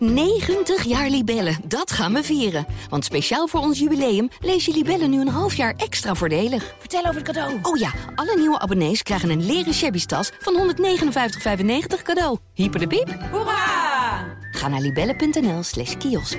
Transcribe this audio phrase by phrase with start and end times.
[0.00, 2.66] 90 jaar Libellen, dat gaan we vieren.
[2.88, 6.74] Want speciaal voor ons jubileum lees je Libellen nu een half jaar extra voordelig.
[6.78, 7.58] Vertel over het cadeau.
[7.62, 12.38] Oh ja, alle nieuwe abonnees krijgen een leren shabby tas van 159,95 cadeau.
[12.54, 13.16] Hyper de piep.
[13.30, 14.38] Hoera!
[14.50, 16.38] Ga naar libellen.nl slash kiosk.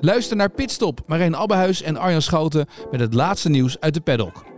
[0.00, 4.51] Luister naar Pitstop, Marijn Abbehuis en Arjan Schouten met het laatste nieuws uit de paddock.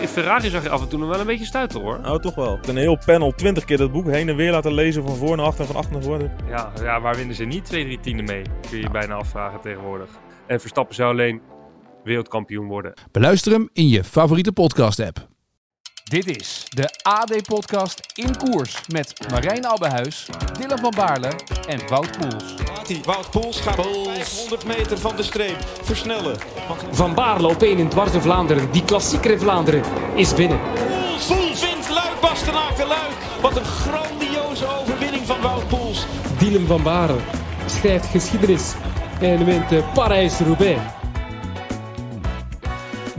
[0.00, 2.00] In Ferrari zag je af en toe nog wel een beetje stuiten hoor.
[2.00, 2.58] Nou, toch wel.
[2.68, 5.46] Een heel panel, 20 keer dat boek heen en weer laten lezen van voor naar
[5.46, 6.30] achter en van achter naar voor.
[6.48, 8.42] Ja, ja, waar winnen ze niet twee, drie tienden mee?
[8.42, 10.08] Kun je je bijna afvragen tegenwoordig.
[10.46, 11.40] En Verstappen zou alleen
[12.04, 12.92] wereldkampioen worden.
[13.12, 15.35] Beluister hem in je favoriete podcast-app.
[16.08, 20.26] Dit is de AD-podcast In Koers met Marijn Abbehuis,
[20.58, 21.32] Dylan van Baarle
[21.68, 22.54] en Wout Poels.
[23.04, 26.38] Wout Poels gaat 500 meter van de streep versnellen.
[26.90, 28.72] Van Baarle op 1 in Dwarse Vlaanderen.
[28.72, 29.82] Die klassieker in Vlaanderen
[30.14, 30.60] is binnen.
[30.60, 33.16] Poels, Poels wint Luik, Bastenaken, Luik.
[33.40, 36.06] Wat een grandioze overwinning van Wout Poels.
[36.38, 37.18] Dylan van Baarle
[37.66, 38.72] schrijft geschiedenis
[39.20, 40.80] en wint Parijs-Roubaix.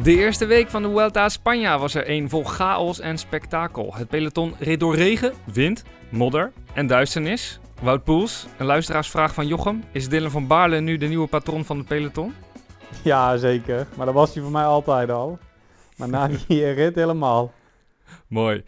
[0.04, 3.94] De eerste week van de Vuelta a Spanje was er een vol chaos en spektakel.
[3.96, 7.60] Het peloton reed door regen, wind, modder en duisternis.
[7.82, 9.84] Wout Poels, een luisteraarsvraag van Jochem.
[9.92, 12.34] Is Dylan van Baarle nu de nieuwe patron van het peloton?
[13.04, 13.88] Ja, zeker.
[13.96, 15.40] Maar dat was hij voor mij altijd al.
[15.96, 17.54] Maar na die rit helemaal.
[18.28, 18.64] Mooi.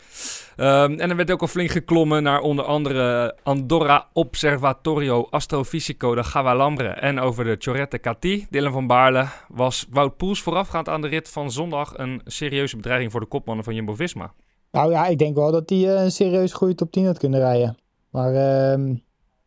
[0.59, 6.23] Um, en er werd ook al flink geklommen naar onder andere Andorra Observatorio Astrofisico de
[6.23, 8.47] Gavalambre en over de Chorette Cati.
[8.49, 13.11] Dylan van Baarle was Wout Poels voorafgaand aan de rit van zondag een serieuze bedreiging
[13.11, 14.33] voor de kopmannen van Jumbo-Visma.
[14.71, 17.39] Nou ja, ik denk wel dat hij uh, een serieus goede top 10 had kunnen
[17.39, 17.77] rijden.
[18.09, 18.95] Maar uh,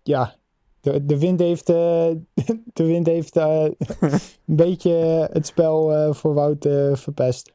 [0.02, 0.34] ja,
[0.80, 1.76] de, de wind heeft, uh,
[2.78, 3.64] de wind heeft uh,
[4.46, 7.52] een beetje het spel voor Wout verpest.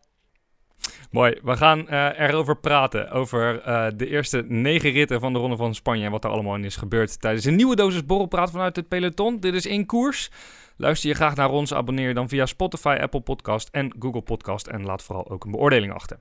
[1.11, 3.11] Mooi, we gaan uh, erover praten.
[3.11, 6.05] Over uh, de eerste negen ritten van de Ronde van Spanje.
[6.05, 9.39] En wat er allemaal in is gebeurd tijdens een nieuwe dosis borrelpraat vanuit het peloton.
[9.39, 10.31] Dit is In Koers.
[10.77, 14.67] Luister je graag naar ons, abonneer je dan via Spotify, Apple Podcast en Google Podcast.
[14.67, 16.19] En laat vooral ook een beoordeling achter.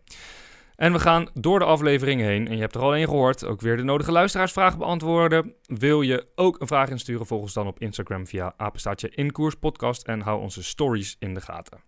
[0.76, 2.48] En we gaan door de aflevering heen.
[2.48, 3.44] En je hebt er al één gehoord.
[3.44, 5.54] Ook weer de nodige luisteraarsvragen beantwoorden.
[5.62, 7.26] Wil je ook een vraag insturen?
[7.26, 10.02] Volg ons dan op Instagram via apenstaatje In Koers Podcast.
[10.02, 11.80] En hou onze stories in de gaten.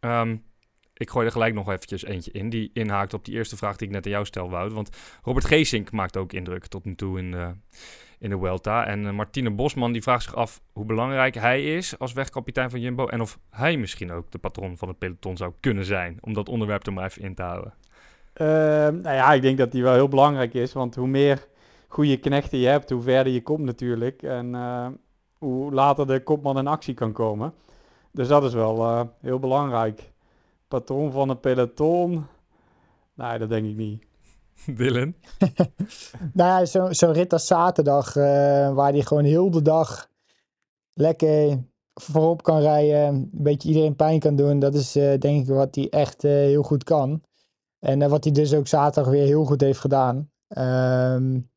[0.00, 0.44] Um,
[0.96, 2.48] ik gooi er gelijk nog eventjes eentje in.
[2.48, 4.50] Die inhaakt op die eerste vraag die ik net aan jou stel.
[4.50, 7.52] Want Robert Geesink maakt ook indruk tot nu toe in de,
[8.18, 8.86] in de Welta.
[8.86, 12.80] En uh, Martine Bosman die vraagt zich af hoe belangrijk hij is als wegkapitein van
[12.80, 13.06] Jumbo.
[13.06, 16.18] En of hij misschien ook de patron van het peloton zou kunnen zijn.
[16.20, 17.74] Om dat onderwerp er maar even in te houden.
[18.36, 18.46] Uh,
[19.02, 20.72] nou ja, ik denk dat die wel heel belangrijk is.
[20.72, 21.46] Want hoe meer
[21.88, 24.22] goede knechten je hebt, hoe verder je komt natuurlijk.
[24.22, 24.86] En uh,
[25.38, 27.54] hoe later de kopman in actie kan komen.
[28.12, 30.14] Dus dat is wel heel belangrijk
[30.68, 32.26] patroon van een peloton?
[33.14, 34.06] Nee, dat denk ik niet.
[34.78, 35.14] Dylan?
[36.32, 38.24] nou ja, zo'n zo rit als zaterdag, uh,
[38.74, 40.10] waar hij gewoon heel de dag
[40.92, 44.58] lekker voorop kan rijden, een beetje iedereen pijn kan doen.
[44.58, 47.22] Dat is uh, denk ik wat hij echt uh, heel goed kan.
[47.78, 50.30] En wat hij dus ook zaterdag weer heel goed heeft gedaan.
[50.48, 51.50] Um,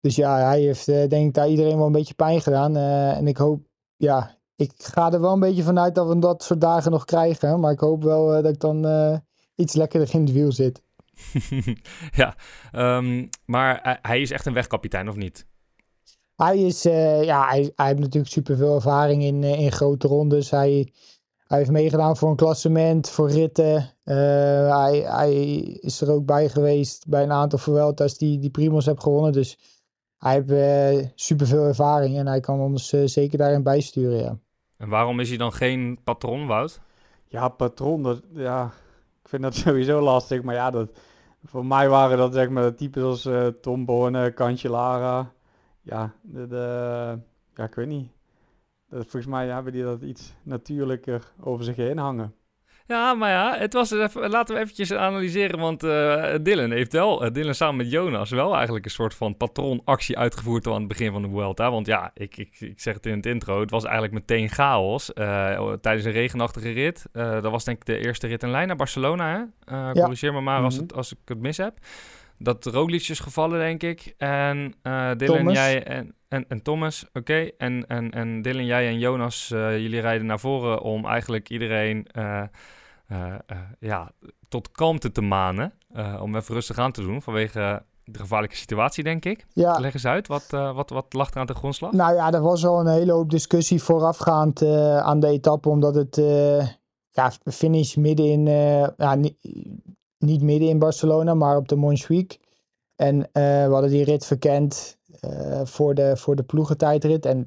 [0.00, 2.76] dus ja, hij heeft denk ik daar iedereen wel een beetje pijn gedaan.
[3.16, 6.60] en ik hoop, ja, ik ga er wel een beetje vanuit dat we dat soort
[6.60, 7.60] dagen nog krijgen.
[7.60, 9.16] Maar ik hoop wel uh, dat ik dan uh,
[9.54, 10.82] iets lekkerder in het wiel zit.
[12.20, 12.36] ja,
[12.72, 15.46] um, maar hij is echt een wegkapitein, of niet?
[16.36, 20.50] Hij, is, uh, ja, hij, hij heeft natuurlijk superveel ervaring in, in grote rondes.
[20.50, 20.92] Hij,
[21.46, 23.90] hij heeft meegedaan voor een klassement, voor ritten.
[24.04, 25.32] hij, hij
[25.80, 29.32] is er ook bij geweest bij een aantal Vueltas die, die Primos heeft gewonnen.
[29.32, 29.58] Dus
[30.24, 34.38] hij heeft uh, superveel ervaring en hij kan ons uh, zeker daarin bijsturen, ja.
[34.76, 36.80] En waarom is hij dan geen patron, Wout?
[37.28, 38.64] Ja, patron, dat, ja,
[39.22, 40.42] ik vind dat sowieso lastig.
[40.42, 40.98] Maar ja, dat,
[41.44, 45.32] voor mij waren dat zeg maar de types als uh, Tom Borne, Cancellara.
[45.82, 47.18] Ja, de, de,
[47.54, 48.10] ja, ik weet niet.
[48.88, 52.34] Dat, volgens mij hebben die dat iets natuurlijker over zich heen hangen.
[52.86, 57.24] Ja, maar ja, het was even, laten we eventjes analyseren, want uh, Dylan heeft wel,
[57.24, 61.12] uh, Dylan samen met Jonas, wel eigenlijk een soort van patronactie uitgevoerd aan het begin
[61.12, 61.70] van de Vuelta.
[61.70, 65.10] Want ja, ik, ik, ik zeg het in het intro, het was eigenlijk meteen chaos
[65.14, 67.06] uh, tijdens een regenachtige rit.
[67.12, 69.32] dat was denk ik de eerste rit in lijn naar Barcelona,
[69.66, 69.74] hè?
[69.76, 69.92] Ja.
[69.92, 70.82] Corrigeer me maar als, Mhm.
[70.82, 71.74] het, als ik het mis heb.
[72.38, 74.14] Dat Roglic is gevallen, denk ik.
[74.18, 74.74] En
[75.16, 75.54] Dylan, Thomas.
[75.54, 77.50] jij en, en, en Thomas, oké.
[77.58, 82.06] En, en, en Dylan, jij en Jonas, jullie rijden naar voren om eigenlijk iedereen...
[83.12, 84.10] Uh, uh, ja,
[84.48, 85.72] tot kalmte te manen.
[85.96, 89.46] Uh, om even rustig aan te doen vanwege de gevaarlijke situatie, denk ik.
[89.52, 89.78] Ja.
[89.78, 91.92] Leg eens uit, wat, wat, wat lag er aan de grondslag?
[91.92, 94.62] Nou ja, er was al een hele hoop discussie voorafgaand
[95.02, 96.16] aan de etappe, omdat het
[97.10, 98.46] ja, finish midden in,
[98.96, 99.36] ja, niet,
[100.18, 102.38] niet midden in Barcelona, maar op de Montjuïc.
[102.96, 104.98] En we hadden die rit verkend
[105.64, 107.26] voor, de, voor de ploegentijdrit.
[107.26, 107.46] En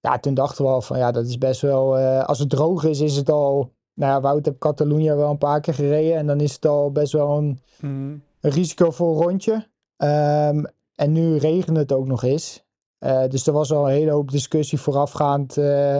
[0.00, 1.98] ja, toen dachten we al van ja, dat is best wel.
[1.98, 3.76] als het droog is, is het al.
[3.98, 6.16] Nou ja, Wout heb Catalunya wel een paar keer gereden.
[6.16, 8.16] En dan is het al best wel een, mhm.
[8.40, 9.52] een risicovol rondje.
[9.96, 12.64] Um, en nu regent het ook nog eens.
[13.00, 15.98] Uh, dus er was al een hele hoop discussie voorafgaand uh,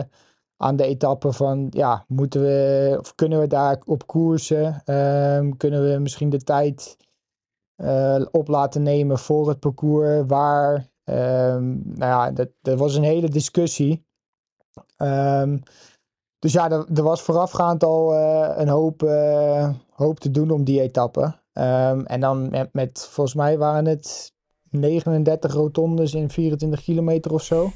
[0.57, 4.81] aan de etappe van ja, moeten we of kunnen we daar op koersen?
[4.85, 6.97] Um, kunnen we misschien de tijd
[7.77, 10.23] uh, op laten nemen voor het parcours?
[10.27, 10.75] Waar?
[11.03, 14.05] Um, nou ja, dat, dat was een hele discussie.
[14.97, 15.61] Um,
[16.39, 18.15] dus ja, er, er, was voorafgaand al
[18.57, 19.01] een hoop,
[19.89, 21.35] hoop te doen om die etappe.
[22.05, 24.33] en dan met, met, volgens mij waren het
[24.69, 27.71] 39 rotondes in 24 kilometer of zo.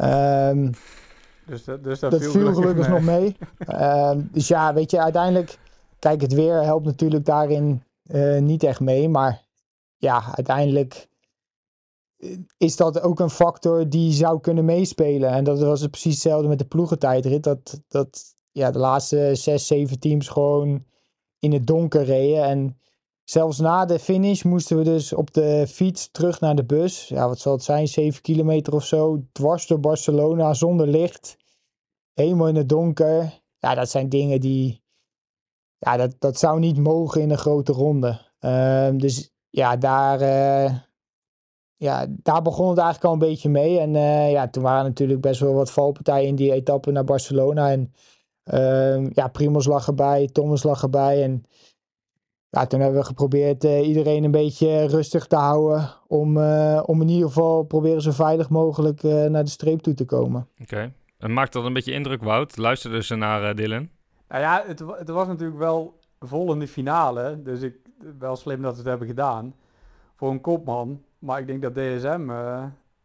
[0.00, 0.70] um,
[1.46, 3.36] dus dat, dus dat, dat viel, gelukkig, nog mee.
[3.68, 5.58] um, dus ja, weet je, uiteindelijk...
[5.98, 9.08] Kijk, het weer helpt natuurlijk daarin uh, niet echt mee.
[9.08, 9.42] Maar
[9.96, 11.00] ja, uiteindelijk eh,
[12.56, 15.30] is dat ook een factor die zou kunnen meespelen.
[15.30, 17.42] En dat was het precies hetzelfde met de ploegentijdrit.
[17.42, 20.84] Dat, dat ja, de laatste zes, zeven teams gewoon
[21.38, 22.44] in het donker reden.
[22.44, 22.78] En
[23.24, 27.08] Zelfs na de finish moesten we dus op de fiets terug naar de bus.
[27.08, 27.88] Ja, wat zal het zijn?
[27.88, 29.24] 7 kilometer of zo.
[29.32, 31.36] Dwars door Barcelona zonder licht.
[32.12, 33.42] Helemaal in het donker.
[33.58, 34.82] Ja, dat zijn dingen die.
[35.78, 38.20] Ja, dat, dat zou niet mogen in een grote ronde.
[38.40, 40.20] Uh, dus ja, daar.
[40.22, 40.78] Uh,
[41.84, 43.78] ja, daar begon het eigenlijk al een beetje mee.
[43.78, 47.70] En uh, ja, toen waren natuurlijk best wel wat valpartijen in die etappe naar Barcelona.
[47.70, 47.92] En
[48.52, 51.22] uh, ja, Primos lag erbij, Thomas lag erbij.
[51.22, 51.44] En
[52.48, 55.90] ja, toen hebben we geprobeerd uh, iedereen een beetje rustig te houden.
[56.06, 59.94] Om, uh, om in ieder geval proberen zo veilig mogelijk uh, naar de streep toe
[59.94, 60.48] te komen.
[60.60, 60.74] Oké.
[60.74, 60.92] Okay.
[61.18, 62.56] En maakt dat een beetje indruk, Wout?
[62.56, 63.88] Luisterde ze naar Dylan?
[64.28, 67.42] Nou ja, het, het, was natuurlijk wel vol in de finale.
[67.42, 67.76] Dus ik,
[68.18, 69.54] wel slim dat ze het hebben gedaan.
[70.14, 71.02] Voor een kopman.
[71.24, 72.30] Maar ik denk dat DSM...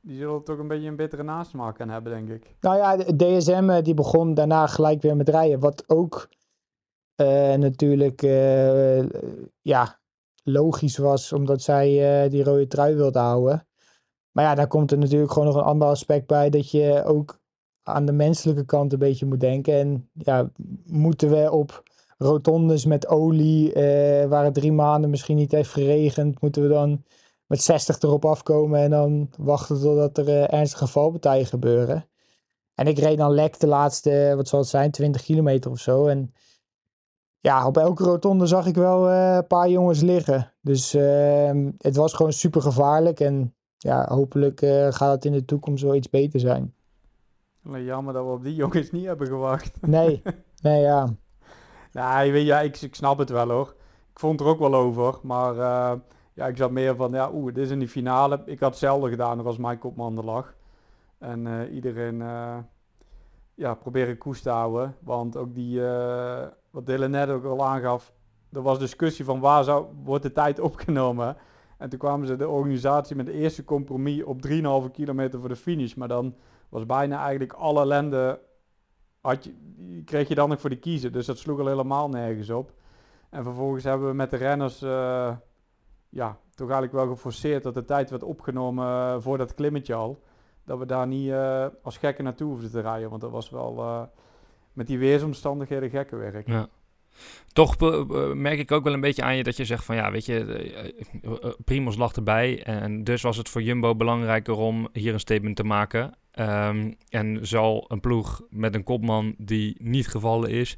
[0.01, 2.55] die zullen toch een beetje een bittere nasmaak gaan hebben, denk ik.
[2.61, 5.59] Nou ja, DSM die begon daarna gelijk weer met rijden.
[5.59, 6.29] Wat ook
[7.21, 9.09] uh, natuurlijk uh,
[9.61, 9.99] ja,
[10.43, 13.67] logisch was, omdat zij uh, die rode trui wilde houden.
[14.31, 17.39] Maar ja, daar komt er natuurlijk gewoon nog een ander aspect bij, dat je ook
[17.83, 19.73] aan de menselijke kant een beetje moet denken.
[19.73, 20.49] En ja,
[20.85, 21.83] moeten we op
[22.17, 23.73] rotondes met olie,
[24.27, 27.03] waar het drie maanden misschien niet heeft geregend, moeten we dan
[27.49, 32.05] met 60 erop afkomen en dan wachten totdat er ernstige valpartijen gebeuren.
[32.73, 36.07] En ik reed dan lek de laatste, wat zal het zijn, 20 kilometer of zo.
[36.07, 36.33] En
[37.39, 40.53] ja, op elke rotonde zag ik wel uh, een paar jongens liggen.
[40.61, 43.19] Dus uh, het was gewoon super gevaarlijk.
[43.19, 46.73] En ja, hopelijk uh, gaat het in de toekomst wel iets beter zijn.
[47.63, 49.81] Jammer dat we op die jongens niet hebben gewacht.
[49.81, 50.21] Nee,
[50.61, 51.15] nee ja.
[51.91, 53.75] nee, weet je, ik, ik snap het wel hoor.
[54.11, 55.19] Ik vond er ook wel over.
[55.21, 55.55] Maar
[56.39, 58.41] ja, ik zat meer van, ja, oeh, dit is in die finale.
[58.45, 60.53] Ik had hetzelfde gedaan als mijn kopman er lag.
[61.17, 62.17] En iedereen
[63.55, 64.95] ja, proberen koers te houden.
[64.99, 65.81] Want ook die
[66.71, 68.13] wat Dylan net ook al aangaf,
[68.51, 71.37] er was discussie van waar zou, wordt de tijd opgenomen.
[71.77, 75.55] En toen kwamen ze de organisatie met de eerste compromis op 3,5 kilometer voor de
[75.55, 75.93] finish.
[75.93, 76.35] Maar dan
[76.69, 78.39] was bijna eigenlijk alle ellende,
[79.21, 79.53] had je,
[80.05, 81.11] kreeg je dan nog voor de kiezen.
[81.11, 82.73] Dus dat sloeg al helemaal nergens op.
[83.29, 85.35] En vervolgens hebben we met de renners, uh,
[86.09, 90.23] ja, toch eigenlijk wel geforceerd dat de tijd werd opgenomen uh, voor dat klimmetje al.
[90.65, 93.09] Dat we daar niet uh, als gekken naartoe hoefden te rijden.
[93.09, 94.09] Want dat was wel
[94.73, 96.47] met die weersomstandigheden gekke werk.
[96.47, 96.67] Ja.
[97.53, 97.75] Toch
[98.33, 101.55] merk ik ook wel een beetje aan je dat je zegt van ja, weet je,
[101.63, 105.63] Primos lag erbij en dus was het voor Jumbo belangrijker om hier een statement te
[105.63, 106.13] maken.
[106.39, 110.77] Um, en zal een ploeg met een kopman die niet gevallen is,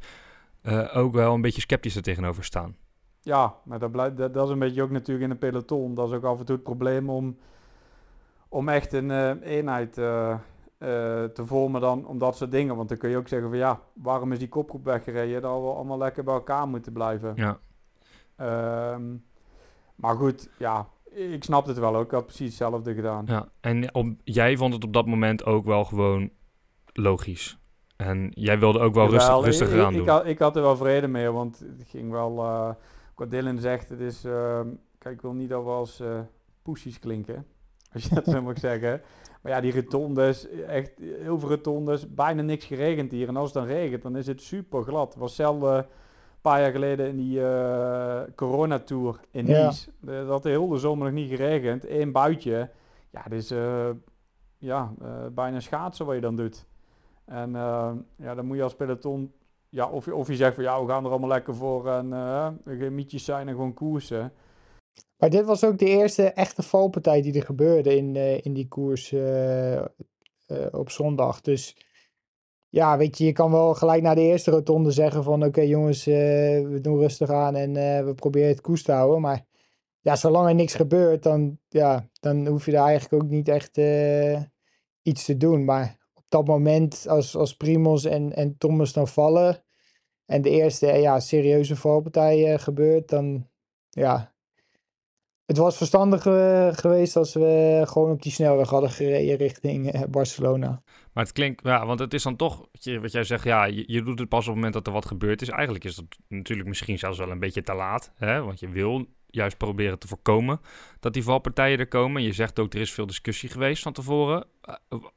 [0.93, 2.75] ook wel een beetje sceptisch er tegenover staan.
[3.21, 5.93] Ja, maar dat, blijft, dat, dat, is een beetje ook natuurlijk in een peloton.
[5.95, 7.37] Dat is ook af en toe het probleem om,
[8.49, 10.35] om echt een eenheid uh,
[10.77, 12.75] te vormen dan om dat soort dingen.
[12.75, 15.41] Want dan kun je ook zeggen van ja, waarom is die kopgroep weggereden?
[15.41, 17.33] Dat we allemaal lekker bij elkaar moeten blijven.
[17.35, 17.59] Ja.
[18.93, 19.23] Um,
[19.95, 22.05] maar goed, ja, ik snap het wel ook.
[22.05, 23.25] Ik had precies hetzelfde gedaan.
[23.27, 26.29] Ja, en op, jij vond het op dat moment ook wel gewoon
[26.93, 27.59] logisch.
[27.95, 29.93] En jij wilde ook wel rustig, rustig ik, doen.
[29.93, 32.37] Ik had, ik had er wel vrede mee, want het ging wel...
[32.37, 32.69] Uh,
[33.21, 34.25] wat Dylan zegt, het is...
[34.25, 34.59] Uh,
[34.97, 36.19] kijk, ik wil niet dat we als uh,
[36.99, 37.45] klinken.
[37.93, 39.01] Als je dat zo mag zeggen.
[39.41, 43.27] Maar ja, die rotondes, echt heel veel rotondes, bijna niks geregend hier.
[43.27, 45.15] En als het dan regent, dan is het super glad.
[45.15, 45.85] Was hetzelfde een
[46.41, 49.89] paar jaar geleden in die uh, coronatour in Nice.
[49.99, 51.89] Dat had heel de zomer nog niet geregend.
[51.89, 52.69] Eén buitje.
[53.09, 53.89] Ja, is uh,
[54.57, 56.65] ja, uh, bijna schaatsen wat je dan doet.
[57.25, 57.51] En
[58.15, 59.31] ja, dan moet je als peloton...
[59.73, 62.11] Ja, of, of je zegt van ja, we gaan er allemaal lekker voor en
[62.65, 64.33] geen mietjes zijn en gewoon koersen.
[65.17, 68.67] Maar dit was ook de eerste echte valpartij die er gebeurde in, uh, in die
[68.67, 69.81] koers uh, uh,
[70.71, 71.41] op zondag.
[71.41, 71.75] Dus
[72.69, 75.43] ja, weet je, je kan wel gelijk na de eerste rotonde zeggen van...
[75.43, 77.73] Oké jongens, we doen rustig aan en
[78.05, 79.21] we proberen het koers te houden.
[79.21, 79.45] Maar
[79.99, 83.77] ja, zolang er niks gebeurt, dan, ja, dan hoef je daar eigenlijk ook niet echt
[85.01, 85.65] iets te doen.
[85.65, 85.97] Maar
[86.31, 89.63] dat moment, als, als Primos en, en Thomas dan vallen...
[90.25, 93.49] en de eerste ja, serieuze valpartij gebeurt, dan...
[93.89, 94.31] Ja,
[95.51, 100.01] het was verstandig uh, geweest als we gewoon op die snelweg hadden gereden richting uh,
[100.09, 100.81] Barcelona.
[101.13, 102.67] Maar het klinkt, ja, want het is dan toch,
[103.01, 105.05] wat jij zegt, ja, je, je, doet het pas op het moment dat er wat
[105.05, 105.49] gebeurd is.
[105.49, 108.43] Eigenlijk is dat natuurlijk misschien zelfs wel een beetje te laat, hè?
[108.43, 110.59] want je wil juist proberen te voorkomen
[110.99, 112.21] dat die valpartijen er komen.
[112.21, 114.45] Je zegt ook, er is veel discussie geweest van tevoren.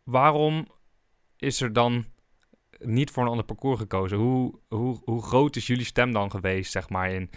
[0.05, 0.67] Waarom
[1.37, 2.05] is er dan
[2.79, 4.19] niet voor een ander parcours gekozen?
[4.19, 7.31] Hoe, hoe, hoe groot is jullie stem dan geweest, zeg maar, in,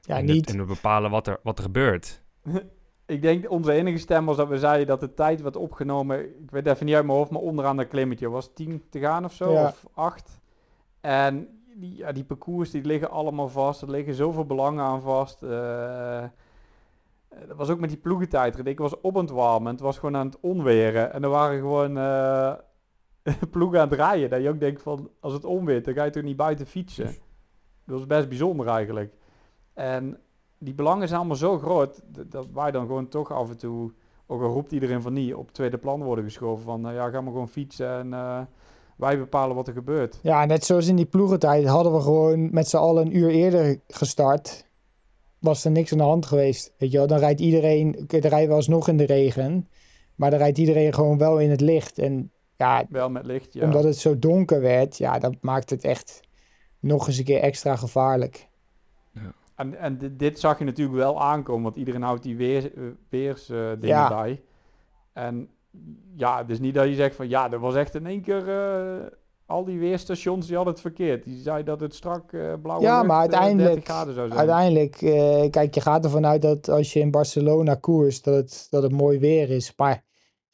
[0.00, 0.36] ja, in, niet.
[0.46, 2.22] Het, in het bepalen wat er, wat er gebeurt?
[3.06, 6.20] ik denk onze enige stem was dat we zeiden dat de tijd werd opgenomen.
[6.42, 9.24] Ik weet even niet uit mijn hoofd, maar onderaan dat klimmetje was 10 te gaan
[9.24, 9.66] of zo, Ja.
[9.66, 10.40] of 8.
[11.00, 13.82] En die, ja, die parcours die liggen allemaal vast.
[13.82, 15.42] Er liggen zoveel belangen aan vast.
[15.42, 16.24] Eh,
[17.48, 18.66] dat was ook met die ploegentijdrit.
[18.66, 19.72] Ik was op het warmen.
[19.72, 21.12] Het was gewoon aan het onweren.
[21.12, 22.52] En er waren gewoon eh,
[23.50, 24.30] ploegen aan het rijden.
[24.30, 27.06] Dat je ook denkt van, als het onweert, dan ga je toch niet buiten fietsen.
[27.86, 29.14] Dat was best bijzonder eigenlijk.
[29.74, 30.18] En
[30.58, 33.92] die belangen zijn allemaal zo groot, dat, wij dan gewoon toch af en toe,
[34.26, 36.64] ook al roept iedereen van niet, op tweede plan worden geschoven.
[36.64, 38.40] Van, nou ja, ga maar gewoon fietsen en uh,
[38.96, 40.18] wij bepalen wat er gebeurt.
[40.22, 43.80] Ja, net zoals in die ploegentijd hadden we gewoon met z'n allen een uur eerder
[43.88, 44.66] gestart.
[45.38, 46.74] Was er niks aan de hand geweest.
[46.78, 49.68] Weet je wel, dan rijdt iedereen, dan rijden we alsnog in de regen.
[50.14, 51.98] Maar dan rijdt iedereen gewoon wel in het licht.
[51.98, 53.64] En ja, wel met licht, ja.
[53.64, 56.20] omdat het zo donker werd, ja, dat maakt het echt
[56.80, 58.48] nog eens een keer extra gevaarlijk.
[59.12, 59.32] Ja.
[59.54, 62.72] En, en dit, dit, zag je natuurlijk wel aankomen, want iedereen houdt die weer,
[63.08, 64.08] weersdingen uh, ja.
[64.08, 64.42] bij.
[65.12, 65.48] En
[66.14, 69.06] ja, dus niet dat je zegt van ja, er was echt in één keer uh,
[69.46, 71.24] al die weerstations die hadden het verkeerd.
[71.24, 74.38] Die zei dat het strak uh, blauw Ja, lucht, maar uiteindelijk, graden zou zijn.
[74.38, 78.66] uiteindelijk uh, kijk, je gaat ervan uit dat als je in Barcelona koers, dat het,
[78.70, 79.72] dat het mooi weer is.
[79.76, 80.04] Maar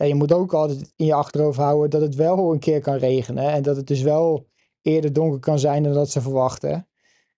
[0.00, 2.96] ja, je moet ook altijd in je achterhoofd houden dat het wel een keer kan
[2.96, 3.50] regenen.
[3.50, 4.46] En dat het dus wel
[4.82, 6.88] eerder donker kan zijn dan dat ze verwachten.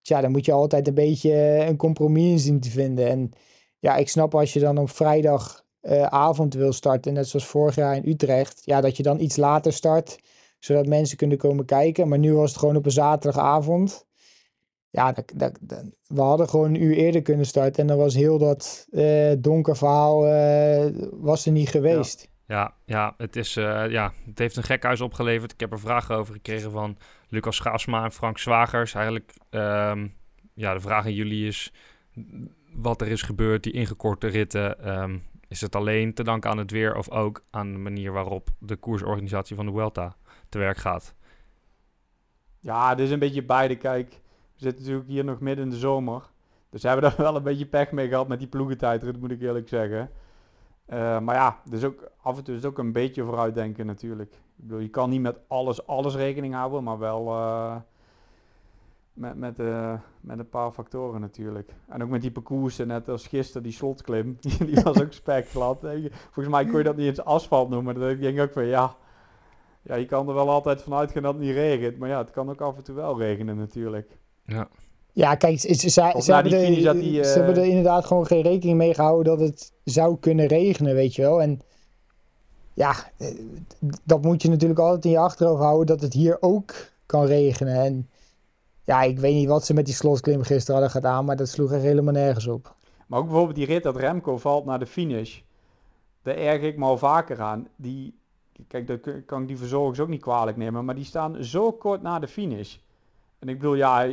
[0.01, 3.09] Dus ja, dan moet je altijd een beetje een compromis in zien te vinden.
[3.09, 3.31] En
[3.79, 7.97] ja, ik snap als je dan op vrijdagavond uh, wil starten, net zoals vorig jaar
[7.97, 10.19] in Utrecht, ja, dat je dan iets later start,
[10.59, 12.09] zodat mensen kunnen komen kijken.
[12.09, 14.07] Maar nu was het gewoon op een zaterdagavond.
[14.91, 18.15] Ja, dat, dat, dat, we hadden gewoon een uur eerder kunnen starten en dan was
[18.15, 22.21] heel dat uh, donker verhaal uh, was er niet geweest.
[22.21, 22.31] Ja.
[22.53, 25.53] Ja, ja, het, is, uh, ja, het heeft een gekhuis opgeleverd.
[25.53, 26.97] Ik heb er vragen over gekregen van
[27.29, 28.95] Lucas Schaasma en Frank Zwagers.
[28.95, 30.15] Eigenlijk, um,
[30.55, 31.73] ja, de vraag aan jullie is
[32.73, 34.99] wat er is gebeurd, die ingekorte ritten.
[35.03, 38.49] Um, is het alleen te danken aan het weer of ook aan de manier waarop
[38.59, 40.17] de koersorganisatie van de Vuelta
[40.49, 41.15] te werk gaat?
[42.61, 43.77] Ja, het is een beetje beide.
[43.77, 44.09] Kijk,
[44.55, 46.31] we zitten natuurlijk hier nog midden in de zomer.
[46.71, 49.41] Dus we hebben daar wel een beetje pech mee gehad met die ploegentijdrit, moet ik
[49.41, 50.11] eerlijk zeggen.
[50.93, 54.33] Uh, maar ja, dus ook, af en toe is het ook een beetje vooruitdenken natuurlijk.
[54.33, 57.77] Ik bedoel, je kan niet met alles, alles rekening houden, maar wel uh,
[59.13, 61.75] met, met, uh, met een paar factoren natuurlijk.
[61.89, 65.81] En ook met die parcoursen, net als gisteren, die slotklim, die was ook spekglad.
[66.31, 67.95] Volgens mij kon je dat niet eens asfalt noemen.
[67.95, 68.97] Dan denk ook van ja,
[69.83, 71.99] ja, je kan er wel altijd vanuit gaan dat het niet regent.
[71.99, 74.17] Maar ja, het kan ook af en toe wel regenen natuurlijk.
[74.45, 74.69] Ja.
[75.13, 77.25] Ja, kijk, ze, ze, ze, ze hebben, er, die, uh...
[77.25, 81.15] ze hebben er inderdaad gewoon geen rekening mee gehouden dat het zou kunnen regenen, weet
[81.15, 81.43] je wel.
[81.43, 81.61] En
[82.75, 82.95] ja,
[84.05, 86.75] dat moet je natuurlijk altijd in je achterhoofd houden, dat het hier ook
[87.07, 87.75] kan regenen.
[87.75, 88.09] En
[88.85, 91.73] ja, ik weet niet wat ze met die slotklim gisteren hadden gedaan, maar dat sloeg
[91.73, 92.75] er helemaal nergens op.
[93.07, 95.41] Maar ook bijvoorbeeld die rit dat Remco valt naar de finish.
[96.23, 97.69] Daar erg ik me al vaker aan.
[97.77, 98.19] Die,
[98.69, 102.03] kijk, dat kan ik die verzorgers ook niet kwalijk nemen, maar die staan zo kort
[102.03, 102.77] na de finish.
[103.39, 104.07] En ik bedoel, ja,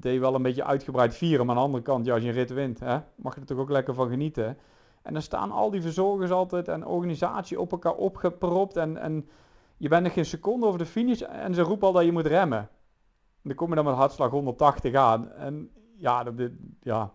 [0.00, 2.34] deed wel een beetje uitgebreid vieren, maar aan de andere kant, ja, als je een
[2.34, 4.58] rit wint, hè, mag je er toch ook lekker van genieten.
[5.02, 9.28] En dan staan al die verzorgers altijd en organisatie op elkaar opgepropt en, en
[9.76, 12.26] je bent nog geen seconde over de finish en ze roepen al dat je moet
[12.26, 12.58] remmen.
[12.58, 15.32] En dan kom je dan met hartslag 180 aan.
[15.32, 16.50] En ja, dat,
[16.82, 17.12] ja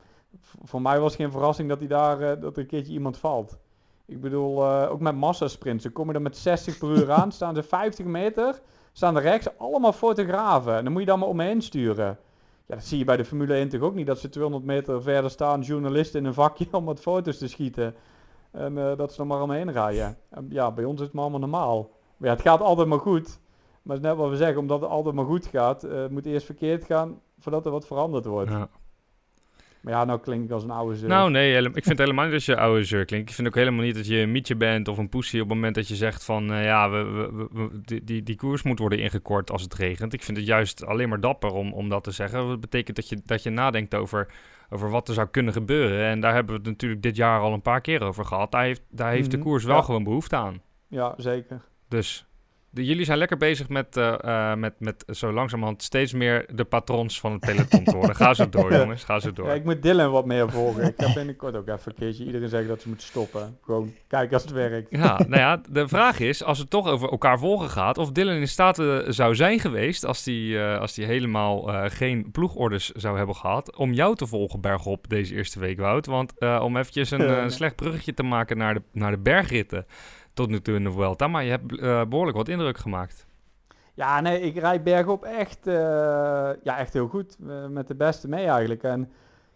[0.64, 3.18] voor mij was het geen verrassing dat, hij daar, uh, dat er een keertje iemand
[3.18, 3.58] valt.
[4.06, 5.84] Ik bedoel, uh, ook met massasprints.
[5.84, 9.22] Dan kom je dan met 60 per uur aan, staan ze 50 meter, staan er
[9.22, 10.76] rechts allemaal fotografen.
[10.76, 12.18] En dan moet je dan maar omheen sturen.
[12.68, 15.02] Ja, dat zie je bij de Formule 1 toch ook niet, dat ze 200 meter
[15.02, 17.96] verder staan, journalisten in een vakje om wat foto's te schieten.
[18.52, 20.18] En uh, dat ze er maar omheen rijden.
[20.30, 21.90] En ja, bij ons is het maar allemaal normaal.
[22.18, 23.40] Maar ja, het gaat altijd maar goed.
[23.82, 26.84] Maar net wat we zeggen, omdat het altijd maar goed gaat, uh, moet eerst verkeerd
[26.84, 28.52] gaan voordat er wat veranderd wordt.
[28.52, 28.70] Ja.
[29.88, 31.10] Maar ja, nou klink ik als een oude zeur.
[31.10, 33.30] Nou, nee, ik vind helemaal niet dat je oude zeur klinkt.
[33.30, 35.56] Ik vind ook helemaal niet dat je een mietje bent of een poesie op het
[35.56, 36.52] moment dat je zegt van...
[36.52, 37.04] eh, ja, we,
[37.54, 40.14] we, die, die, die koers moet worden ingekort als het regent.
[40.14, 42.48] Ik vind het juist alleen maar dapper om, om dat te zeggen.
[42.48, 44.28] Dat betekent dat je, dat je nadenkt over,
[44.70, 46.06] over wat er zou kunnen gebeuren.
[46.06, 48.52] En daar hebben we het natuurlijk dit jaar al een paar keer over gehad.
[48.52, 49.82] Daar heeft, daar heeft de Mhm, koers wel ja.
[49.82, 50.62] gewoon behoefte aan.
[50.88, 51.62] Ja, zeker.
[51.90, 52.26] Dus
[52.70, 56.64] de, jullie zijn lekker bezig met, eh, eh, met, met zo langzamerhand steeds meer de
[56.64, 58.16] patrons van het peloton te worden.
[58.16, 59.04] Ga zo door, jongens.
[59.04, 59.48] Ga zo door.
[59.48, 60.84] Ja, ik moet Dylan wat meer volgen.
[60.84, 63.58] Ik ga binnenkort ook even een keertje iedereen zeggen dat ze moeten stoppen.
[63.62, 64.88] Gewoon kijken als het werkt.
[64.90, 68.36] Ja, nou ja, de vraag is, als het toch over elkaar volgen gaat, of Dylan
[68.36, 73.36] in staat eh, zou zijn geweest, als hij als die helemaal geen ploegorders zou hebben
[73.36, 76.06] gehad, om jou te volgen bergop deze eerste week, Wout.
[76.06, 79.86] Want om eventjes een slecht bruggetje te maken naar de, naar de bergritten
[80.38, 83.26] tot nu toe in de Vuelta, maar je hebt eh, behoorlijk wat indruk gemaakt.
[83.94, 85.74] Ja, nee, ik rijd bergop echt, eh,
[86.64, 87.38] ja, echt heel goed.
[87.48, 88.84] Eh, met de beste mee eigenlijk.
[88.84, 89.12] En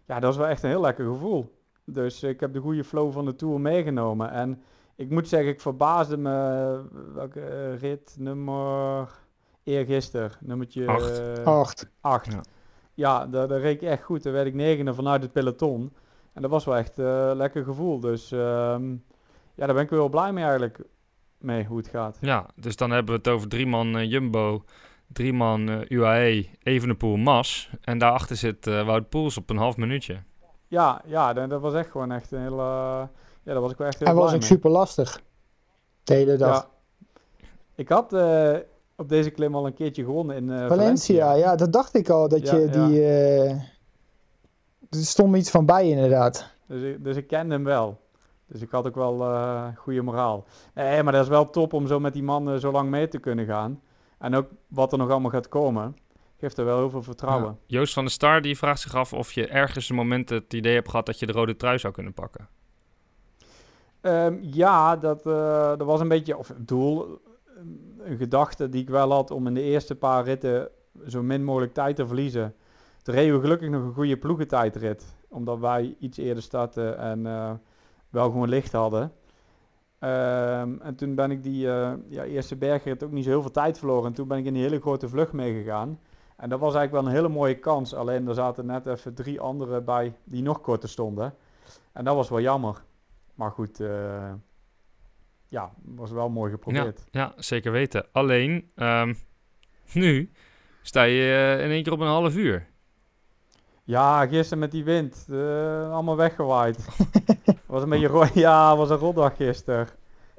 [0.06, 1.56] ja, dat is wel echt een heel lekker gevoel.
[1.86, 4.32] Dus ik heb de goede flow van de Tour meegenomen.
[4.32, 4.62] En
[4.96, 6.82] ik moet zeggen, ik verbaasde me
[7.14, 9.10] welke rit nummer
[9.64, 11.20] eergisteren, nummertje Acht.
[11.20, 11.90] eh, Acht.
[12.02, 12.32] acht.
[12.32, 12.42] Ja.
[12.94, 14.24] Ja, daar, daar reed ik echt goed.
[14.24, 15.94] Daar werd ik negende vanuit het peloton.
[16.34, 18.00] En dat was wel echt eh, een lekker gevoel.
[18.00, 18.96] Dus ehm,
[19.62, 20.80] ja, daar ben ik wel blij mee eigenlijk,
[21.38, 22.18] mee hoe het gaat.
[22.22, 24.64] Ja, dus dan hebben we het over drie man eh, Jumbo,
[25.08, 27.70] drie man eh, UAE, Evenepoel, Mas.
[27.82, 30.18] En daarachter zit eh, Wout Poels op een half minuutje.
[30.68, 32.56] Ja, ja dat, dat was echt gewoon echt een hele...
[32.58, 33.10] ja,
[33.44, 34.50] daar was ik wel echt heel Hij was blij ook mee.
[34.50, 35.22] super lastig.
[36.04, 36.56] De hele dag.
[36.56, 36.70] Ja.
[37.76, 38.54] Ik had eh,
[38.96, 42.28] op deze klim al een keertje gewonnen in eh, Valencia, ja, dat dacht ik al.
[42.28, 42.88] Dat Ja, je ja.
[42.88, 43.04] die.
[43.04, 43.50] eh,
[44.90, 46.54] er stond iets van bij, inderdaad.
[46.68, 48.00] Dus ik, dus ik kende hem wel.
[48.52, 50.46] Dus ik had ook wel eh goede moraal.
[50.74, 53.08] Nee, maar dat is wel top om zo met die man eh, zo lang mee
[53.08, 53.82] te kunnen gaan.
[54.18, 55.98] En ook wat er nog allemaal gaat komen,
[56.38, 57.58] geeft er wel heel veel vertrouwen.
[57.66, 57.78] Ja.
[57.78, 60.74] Joost van der Star die vraagt zich af of je ergens een moment het idee
[60.74, 62.48] hebt gehad dat je de rode trui zou kunnen pakken.
[64.02, 68.82] Ehm, ja, dat, eh, dat was een beetje, of het doel, eh, een gedachte die
[68.82, 70.70] ik wel had om in de eerste paar ritten
[71.08, 72.56] zo min mogelijk tijd te verliezen.
[73.02, 77.52] Toen reden we gelukkig nog een goede ploegentijdrit, omdat wij iets eerder startten en eh,
[78.12, 79.12] wel gewoon licht hadden.
[80.00, 83.52] Ehm, en toen ben ik die eh, ja, eerste bergrit ook niet zo heel veel
[83.52, 84.06] tijd verloren.
[84.06, 86.00] En toen ben ik in die hele grote vlucht meegegaan.
[86.38, 87.94] En dat was eigenlijk wel een hele mooie kans.
[87.94, 91.34] Alleen er zaten net even drie anderen bij die nog korter stonden.
[91.92, 92.84] En dat was wel jammer.
[93.36, 94.34] Maar goed, eh,
[95.48, 97.06] ja, was wel mooi geprobeerd.
[97.12, 98.06] Ja, zeker weten.
[98.12, 99.14] Alleen, ehm,
[99.94, 100.32] nu
[100.82, 102.68] sta je eh, in één keer op een half uur.
[103.84, 106.88] Ja, gisteren met die wind, eh, allemaal weggewaaid.
[107.66, 109.88] was een beetje ro- ja, was een rotdag gisteren.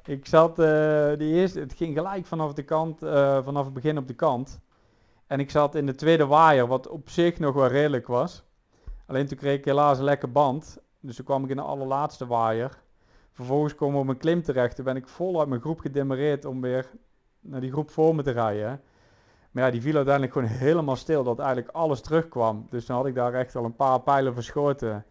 [0.05, 3.99] Ik zat, eh die eerste, het ging gelijk vanaf de kant, eh, vanaf het begin
[3.99, 4.61] op de kant.
[5.27, 8.43] En ik zat in de tweede waaier, wat op zich nog wel redelijk was.
[9.07, 10.79] Alleen toen kreeg ik helaas een lekker band.
[11.01, 12.79] Dus toen kwam ik in de allerlaatste waaier.
[13.33, 14.77] Vervolgens komen we op een klim terecht.
[14.77, 16.91] Toen ben ik vol uit mijn groep gedemereerd om weer
[17.41, 18.81] naar die groep voor me te rijden.
[19.53, 22.67] Maar ja, die viel uiteindelijk gewoon helemaal stil, dat eigenlijk alles terugkwam.
[22.71, 25.05] Dus dan had ik daar echt al een paar pijlen verschoten.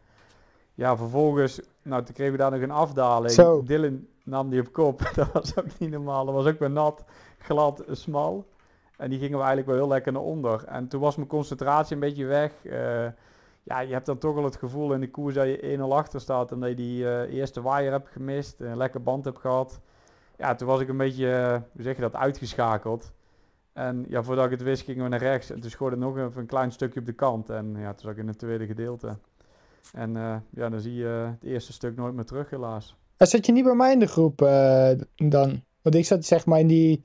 [0.74, 3.32] Ja, vervolgens, nou, toen kregen we daar nog een afdaling.
[3.32, 3.64] Zo.
[3.64, 5.10] Dylan nam die op kop.
[5.16, 6.26] dat was ook niet normaal.
[6.26, 7.04] Dat was ook weer nat,
[7.38, 8.46] glad, smal.
[8.98, 10.64] En die gingen we eigenlijk wel heel lekker naar onder.
[10.66, 12.66] En toen was mijn concentratie een beetje weg.
[12.66, 13.08] Eh,
[13.64, 16.22] ja, je hebt dan toch al het gevoel in de koers dat je 1-0 achter
[16.22, 16.52] staat.
[16.52, 18.60] En dat je die eh, eerste waaier hebt gemist.
[18.60, 19.80] Een lekker band hebt gehad.
[20.38, 23.12] Ja, toen was ik een beetje, eh, hoe zeg je dat, uitgeschakeld.
[23.74, 25.50] En ja, voordat ik het wist gingen we naar rechts.
[25.50, 27.50] En toen schoorde nog even een klein stukje op de kant.
[27.50, 29.18] En ja, toen zat ik in het tweede gedeelte.
[29.94, 31.06] En eh, ja, dan zie je
[31.40, 32.96] het eerste stuk nooit meer terug helaas.
[33.18, 35.62] En zat je niet bij mij in de groep eh, dan?
[35.82, 37.00] Want ik zat zeg maar in die,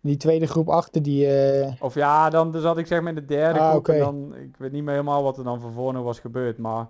[0.00, 1.26] die tweede groep achter die...
[1.26, 3.88] eh, Of ja, dan zat ik zeg maar in de derde Ah, groep.
[3.88, 6.58] En dan, ik weet niet meer helemaal wat er dan van nog was gebeurd.
[6.58, 6.88] Maar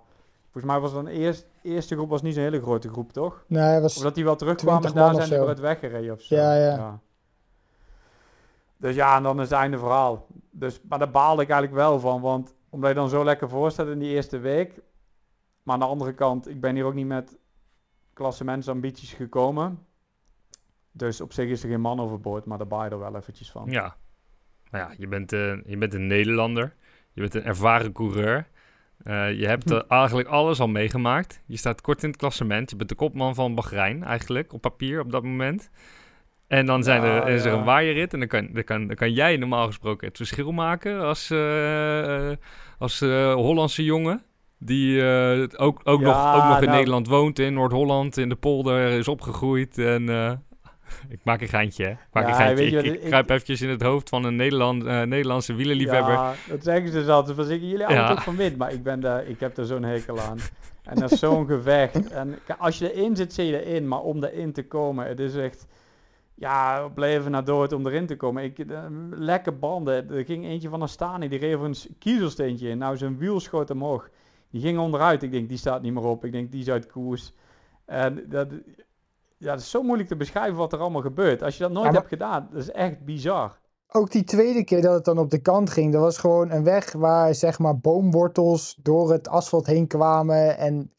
[0.50, 3.44] volgens mij was dan eerst, eerste groep was niet zo'n hele grote groep, toch?
[3.46, 3.96] nee, was...
[3.96, 6.34] Of dat die wel terugkwamen en 20 daar zijn eruit weggereden of zo.
[6.34, 7.00] Ja, ja.
[8.84, 10.26] Dus ja, en dan is het einde verhaal.
[10.50, 12.20] Dus, maar daar baalde ik eigenlijk wel van.
[12.20, 14.80] Want omdat je dan zo lekker voor staat in die eerste week.
[15.62, 17.38] Maar aan de andere kant, ik ben hier ook niet met
[18.12, 19.86] klassementsambities gekomen.
[20.92, 23.50] Dus op zich is er geen man overboord, maar daar baal je er wel eventjes
[23.50, 23.70] van.
[23.70, 23.96] Ja.
[24.70, 26.74] Nou ja, je bent, eh, je bent een Nederlander.
[27.12, 28.48] Je bent een ervaren coureur.
[29.04, 31.42] Eh, je hebt eh, eigenlijk alles al meegemaakt.
[31.46, 32.70] Je staat kort in het klassement.
[32.70, 35.70] Je bent de kopman van Bahrein eigenlijk, op papier op dat moment.
[36.54, 38.12] En dan zijn er, is er een waaierrit.
[38.12, 42.30] En dan kan, dan, kan, dan kan jij normaal gesproken het verschil maken als, eh,
[42.30, 42.36] eh,
[42.78, 44.22] als eh, Hollandse jongen.
[44.58, 45.02] Die
[45.56, 48.88] ook, ook, Ja, nog, ook nog in nou- Nederland woont, in Noord-Holland, in de polder
[48.90, 49.78] is opgegroeid.
[49.78, 50.08] En,
[51.08, 51.90] Ik maak een geintje, hè?
[51.90, 52.64] Ik maak Ja, een geintje.
[52.64, 56.12] je Ik, wat, ik ik- kruip eventjes in het hoofd van een Nederland, Nederlandse wielerliefhebber.
[56.12, 57.36] Ja, dat zeggen ze dus altijd.
[57.36, 58.00] Van zeggen jullie Ja.
[58.00, 60.38] altijd ook van wit, maar ik, ben daar, ik heb er zo'n hekel aan.
[60.84, 62.08] En dat is zo'n gevecht.
[62.12, 63.88] En als je erin zit, zit je erin.
[63.88, 65.66] Maar om erin te komen, het is echt...
[66.36, 68.42] Ja, op leven naar dood om erin te komen.
[68.42, 70.10] Ik, eh, lekke banden.
[70.10, 72.78] Er ging eentje van een Stani, die reed voor een kiezelsteentje in.
[72.78, 74.10] Nou, zijn wiel schoot omhoog.
[74.50, 75.22] Die ging onderuit.
[75.22, 76.24] Ik denk, die staat niet meer op.
[76.24, 77.32] Ik denk, die is uit koers.
[77.84, 78.48] En dat,
[79.36, 81.42] ja, het is zo moeilijk te beschrijven wat er allemaal gebeurt.
[81.42, 83.58] Als je dat nooit Ja, maar- hebt gedaan, dat is echt bizar.
[83.88, 86.64] Ook die tweede keer dat het dan op de kant ging, dat was gewoon een
[86.64, 90.58] weg waar zeg maar boomwortels door het asfalt heen kwamen.
[90.58, 90.92] En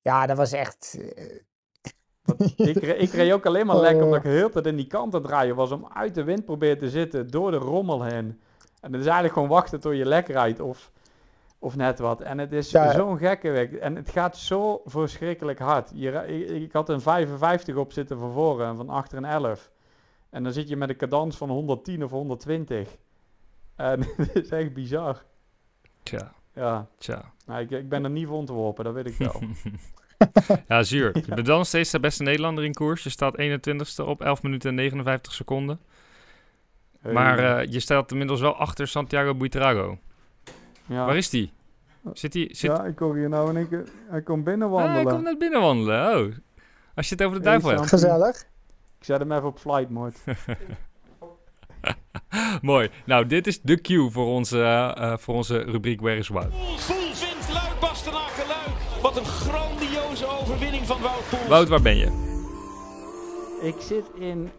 [0.00, 0.98] ja, dat was echt.
[2.56, 3.82] Ik, re- ik reed ook alleen maar Oh.
[3.82, 6.24] lekker omdat ik heel de tijd in die kant aan draaien was om uit de
[6.24, 8.40] wind proberen te zitten door de rommel heen.
[8.80, 10.90] En het is eigenlijk gewoon wachten tot je lek rijdt of,
[11.58, 12.20] of net wat.
[12.20, 12.92] En het is Ja.
[12.92, 13.70] zo'n gekke weg.
[13.72, 15.90] En het gaat zo verschrikkelijk hard.
[15.94, 16.10] Je,
[16.62, 19.70] ik had een 55 op zitten van voren en van achter een 11.
[20.30, 22.96] En dan zit je met een cadans van 110 of 120.
[23.76, 25.22] En het is echt bizar.
[26.02, 27.32] Tja, Ja, tja.
[27.46, 29.42] nou, ik, ik ben er niet voor ontworpen, dat weet ik wel.
[30.68, 31.12] Ja, zuur.
[31.26, 33.02] Je bent dan nog steeds de beste Nederlander in koers.
[33.02, 35.80] Je staat 21ste op 11 minuten en 59 seconden.
[37.12, 39.98] Maar eh, je staat inmiddels wel achter Santiago Buitrago.
[40.86, 41.06] ja.
[41.06, 41.52] Waar is die?
[42.12, 42.48] Zit hij?
[42.52, 42.70] Zit...
[42.70, 43.84] Ja, ik kom hier nou in één keer...
[44.08, 45.02] Hij komt binnen Ah, wandelen.
[45.02, 46.16] hij komt net binnen wandelen.
[46.18, 46.32] Oh.
[46.94, 47.88] Als je het over de Hey, duivel hebt.
[47.88, 48.36] Gezellig.
[48.98, 50.12] Ik zet hem even op flight mode.
[52.62, 52.90] Mooi.
[53.04, 56.52] Nou, dit is de cue voor onze, eh, eh, voor onze rubriek Where is Wout.
[56.76, 59.02] Vindt Luik Bastenaken Luik.
[59.02, 59.73] Wat een grandioze
[60.54, 61.48] overwinning van Wout Poels.
[61.48, 62.08] Wout, waar ben je?
[63.60, 64.50] Ik zit in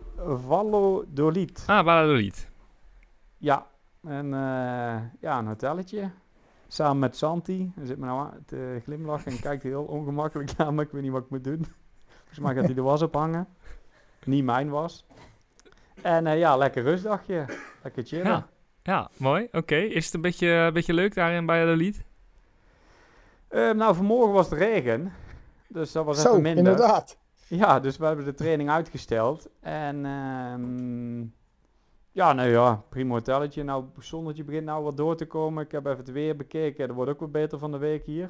[0.48, 1.64] Valladolid.
[1.68, 2.50] Ah, Valladolid.
[3.38, 3.68] Ja,
[4.04, 6.10] en eh, ja, een hotelletje.
[6.68, 7.72] Samen met Santi.
[7.76, 10.82] Hij zit me nou aan te glimlachen en kijkt heel ongemakkelijk naar me.
[10.84, 11.66] Ik weet niet wat ik moet doen.
[12.18, 13.48] Volgens mij gaat hij de was ophangen.
[14.26, 15.06] Niet mijn was.
[16.02, 17.46] En eh, ja, lekker rustdagje.
[17.84, 18.26] Lekker chillen.
[18.26, 18.48] Ja.
[18.84, 19.48] Ja, mooi.
[19.52, 19.76] Oké.
[19.76, 22.04] Is het een beetje, een beetje leuk daarin bij Valladolid?
[23.48, 25.14] Eh, nou, vanmorgen was het regen.
[25.68, 26.64] Dus dat was Zo, even minder.
[26.72, 27.18] inderdaad.
[27.48, 29.50] Ja, dus we hebben de training uitgesteld.
[29.60, 31.20] En ehm,
[32.12, 33.64] ja, nou ja, prima hotelletje.
[33.64, 35.64] Nou, zonnetje begint nou wat door te komen.
[35.64, 36.88] Ik heb even het weer bekeken.
[36.88, 38.30] Dat wordt ook wat beter van de week hier.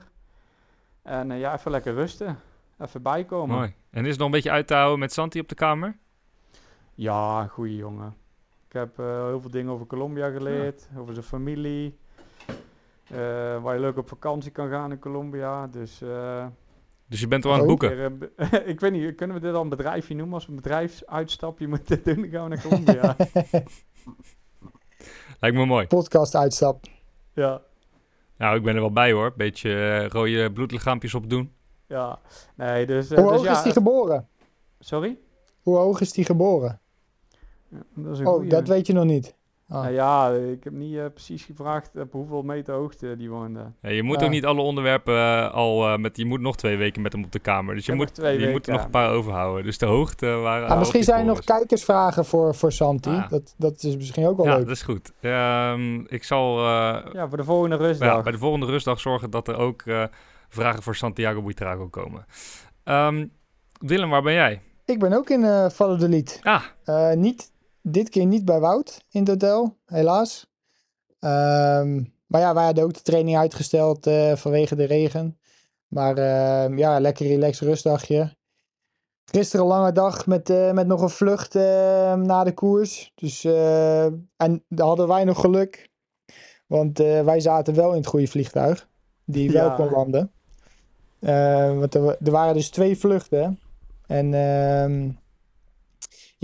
[1.01, 2.37] En eh, ja, even lekker rusten.
[2.79, 3.55] Even bijkomen.
[3.55, 3.73] Mooi.
[3.89, 5.97] En is het nog een beetje uit te houden met Santi op de kamer?
[6.93, 8.15] Ja, goeie jongen.
[8.67, 10.87] Ik heb eh, heel veel dingen over Colombia geleerd.
[10.97, 11.97] Over zijn familie.
[13.07, 13.17] eh,
[13.63, 15.67] waar je leuk op vakantie kan gaan in Colombia.
[15.67, 16.45] Dus eh,
[17.07, 18.19] Dus je bent al aan het boeken.
[18.65, 20.33] Ik weet niet, kunnen we dit al een bedrijfje noemen?
[20.33, 23.15] Als we een bedrijfsuitstapje moeten doen, dan gaan we naar Colombia.
[25.39, 25.87] Lijkt me mooi.
[25.87, 26.85] Podcast uitstap.
[27.33, 27.61] ja,
[28.37, 29.33] Nou, ik ben er wel bij hoor.
[29.37, 31.51] Beetje eh, rode bloedlichaampjes opdoen.
[31.87, 32.19] ja.
[32.55, 33.11] Nee, dus...
[33.11, 34.27] eh, Hoe dus hoog ja, is die geboren?
[34.79, 35.17] Sorry?
[35.61, 36.79] Hoe hoog is die geboren?
[37.69, 38.49] Ja, dat is een Oh, goeie.
[38.49, 39.35] dat weet je nog niet.
[39.69, 39.81] Ah.
[39.81, 43.71] Nou ja, ik heb niet eh, precies gevraagd op hoeveel meter hoogte die woonde.
[43.81, 44.25] Ja, je moet Ja.
[44.25, 46.17] ook niet alle onderwerpen eh, al eh, met...
[46.17, 47.75] Je moet nog twee weken met hem op de kamer.
[47.75, 48.85] Dus je, moet, je weken, moet er nog ja.
[48.85, 49.63] een paar overhouden.
[49.63, 50.67] Dus de hoogte waren...
[50.67, 53.09] Ah, misschien zijn er nog kijkersvragen voor, voor Santi.
[53.09, 53.29] Ah.
[53.29, 54.65] Dat, dat is misschien ook wel Ja, leuk.
[54.65, 55.11] dat is goed.
[55.21, 58.23] Ehm, ik zal eh, Ja, voor de volgende ja, rustdag.
[58.23, 60.03] bij de volgende rustdag zorgen dat er ook eh,
[60.49, 62.25] vragen voor Santiago Buitrago komen.
[62.83, 63.27] Ehm,
[63.79, 64.61] Willem, waar ben jij?
[64.85, 66.39] Ik ben ook in eh Valladolid.
[66.43, 67.51] Ah, Eh, niet,
[67.87, 70.47] dit keer niet bij Wout in het hotel, helaas.
[71.19, 75.39] Ehm, maar ja, wij hadden ook de training uitgesteld eh, vanwege de regen.
[75.87, 78.35] Maar ehm, ja, lekker relaxed rustdagje.
[79.25, 83.11] Gisteren een lange dag met, eh, met nog een vlucht eh, na de koers.
[83.15, 85.89] Dus, eh, en daar hadden wij nog geluk.
[86.67, 88.87] Want wij zaten wel in het goede vliegtuig.
[89.25, 89.75] Die wel Ja.
[89.75, 90.31] kon landen.
[91.79, 93.59] Want er, er waren dus twee vluchten.
[94.07, 95.09] En ehm,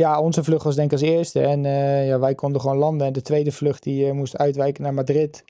[0.01, 1.39] ja, onze vlucht was denk ik als eerste.
[1.39, 3.07] En eh, ja, wij konden gewoon landen.
[3.07, 5.43] En de tweede vlucht die eh, moest uitwijken naar Madrid.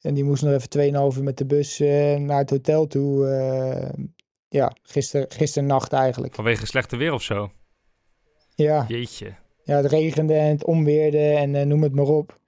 [0.00, 3.26] En die moest nog even 2,5 uur met de bus eh, naar het hotel toe.
[4.48, 6.34] ja, gister, gisternacht eigenlijk.
[6.34, 7.50] vanwege slechte weer of zo?
[8.54, 9.34] Ja, Jeetje.
[9.64, 12.38] ja, het regende en het onweerde en noem het maar op.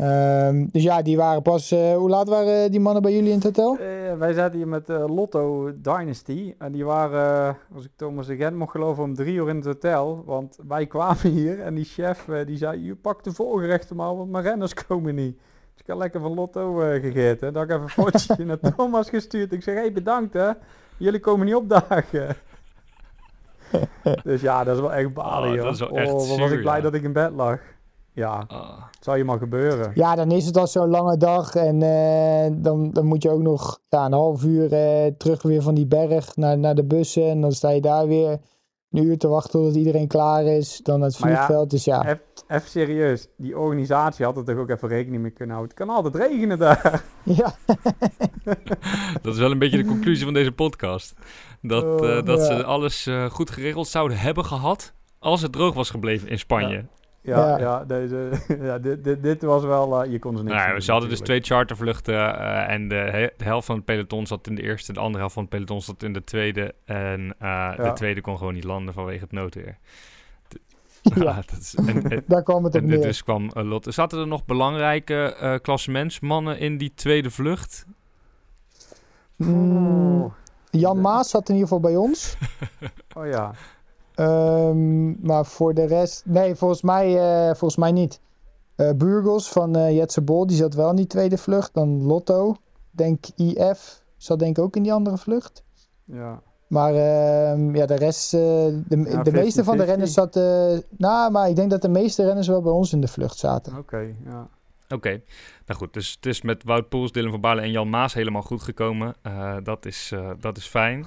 [0.00, 1.70] Ehm, dus ja, die waren pas...
[1.70, 3.78] eh, hoe laat waren die mannen bij jullie in het hotel?
[3.78, 6.54] Eh, wij zaten hier met eh, Lotto Dynasty.
[6.58, 9.64] En die waren, als ik Thomas de Gent mocht geloven, om drie uur in het
[9.64, 10.22] hotel.
[10.26, 14.30] Want wij kwamen hier en die chef die zei, je pakt de voorgerechten maar, want
[14.30, 15.36] mijn renners komen niet.
[15.72, 17.52] Dus ik had lekker van Lotto eh, gegeten.
[17.52, 19.52] Dan had ik even een fotootje naar Thomas gestuurd.
[19.52, 20.50] Ik zeg, hé hey, bedankt hè,
[20.96, 22.36] jullie komen niet opdagen.
[24.22, 25.64] dus ja, dat is wel echt balen Oh, joh.
[25.64, 26.82] dat is wel echt oh, wat was ik blij ja.
[26.82, 27.58] dat ik in bed lag.
[28.20, 28.82] Ja, Ah.
[28.90, 29.90] het zou je maar gebeuren.
[29.94, 31.54] Ja, dan is het al zo'n lange dag.
[31.54, 35.62] En eh, dan, dan moet je ook nog ja, een half uur eh, terug weer
[35.62, 37.28] van die berg naar, naar de bussen.
[37.30, 38.38] En dan sta je daar weer
[38.90, 40.80] een uur te wachten totdat iedereen klaar is.
[40.82, 41.70] Dan het Maar ja, vliegveld.
[41.70, 45.54] dus ja, Even, even serieus, die organisatie had er toch ook even rekening mee kunnen
[45.56, 45.76] houden.
[45.76, 47.04] Het kan altijd regenen daar.
[47.40, 47.54] ja.
[49.22, 51.14] Dat is wel een beetje de conclusie van deze podcast.
[51.62, 52.44] Dat, Oh, eh, dat ja.
[52.44, 56.76] ze alles eh, goed geregeld zouden hebben gehad als het droog was gebleven in Spanje.
[56.76, 56.84] Ja,
[57.22, 57.58] Ja.
[57.58, 57.84] ja.
[57.84, 58.30] deze,
[58.68, 61.10] ja dit, dit, dit was wel, eh, je kon ze niks Nou, doen, ze hadden
[61.10, 64.62] dus twee chartervluchten eh, en de, he- de helft van het peloton zat in de
[64.62, 66.74] eerste, de andere helft van het peloton zat in de tweede.
[66.84, 69.78] En eh, de tweede kon gewoon niet landen vanwege het noodweer.
[71.14, 71.34] Ja.
[71.50, 73.00] dat is, en, en, daar kwam het op en neer.
[73.02, 73.90] dus kwam uh, Lotte.
[73.90, 77.86] Zaten er nog belangrijke eh klassementsmannen in die tweede vlucht?
[79.36, 80.32] Mm, Oh,
[80.70, 82.36] Jan Maas zat in ieder geval bij ons.
[83.16, 83.52] oh ja.
[84.20, 86.22] Ehm, maar voor de rest...
[86.26, 88.20] Nee, volgens mij, eh, volgens mij niet.
[88.76, 91.74] Eh Burgos van eh Jetse Bol, die zat wel in die tweede vlucht.
[91.74, 92.56] Dan Lotto,
[92.90, 95.62] denk IF, zat denk ik ook in die andere vlucht.
[96.04, 96.42] ja.
[96.66, 99.86] Maar ehm, ja, de rest, eh, de, Ja, de meeste van de 50-50.
[99.86, 100.36] renners zat...
[100.36, 103.38] eh, nou, maar ik denk dat de meeste renners wel bij ons in de vlucht
[103.38, 103.78] zaten.
[103.78, 104.48] Oké, ja.
[104.88, 105.22] Oké,
[105.66, 105.92] nou goed.
[105.92, 109.14] Dus het is met Wout Poels, Dylan van Baarle en Jan Maas helemaal goed gekomen.
[109.22, 111.06] Eh, dat, is, eh, dat is fijn.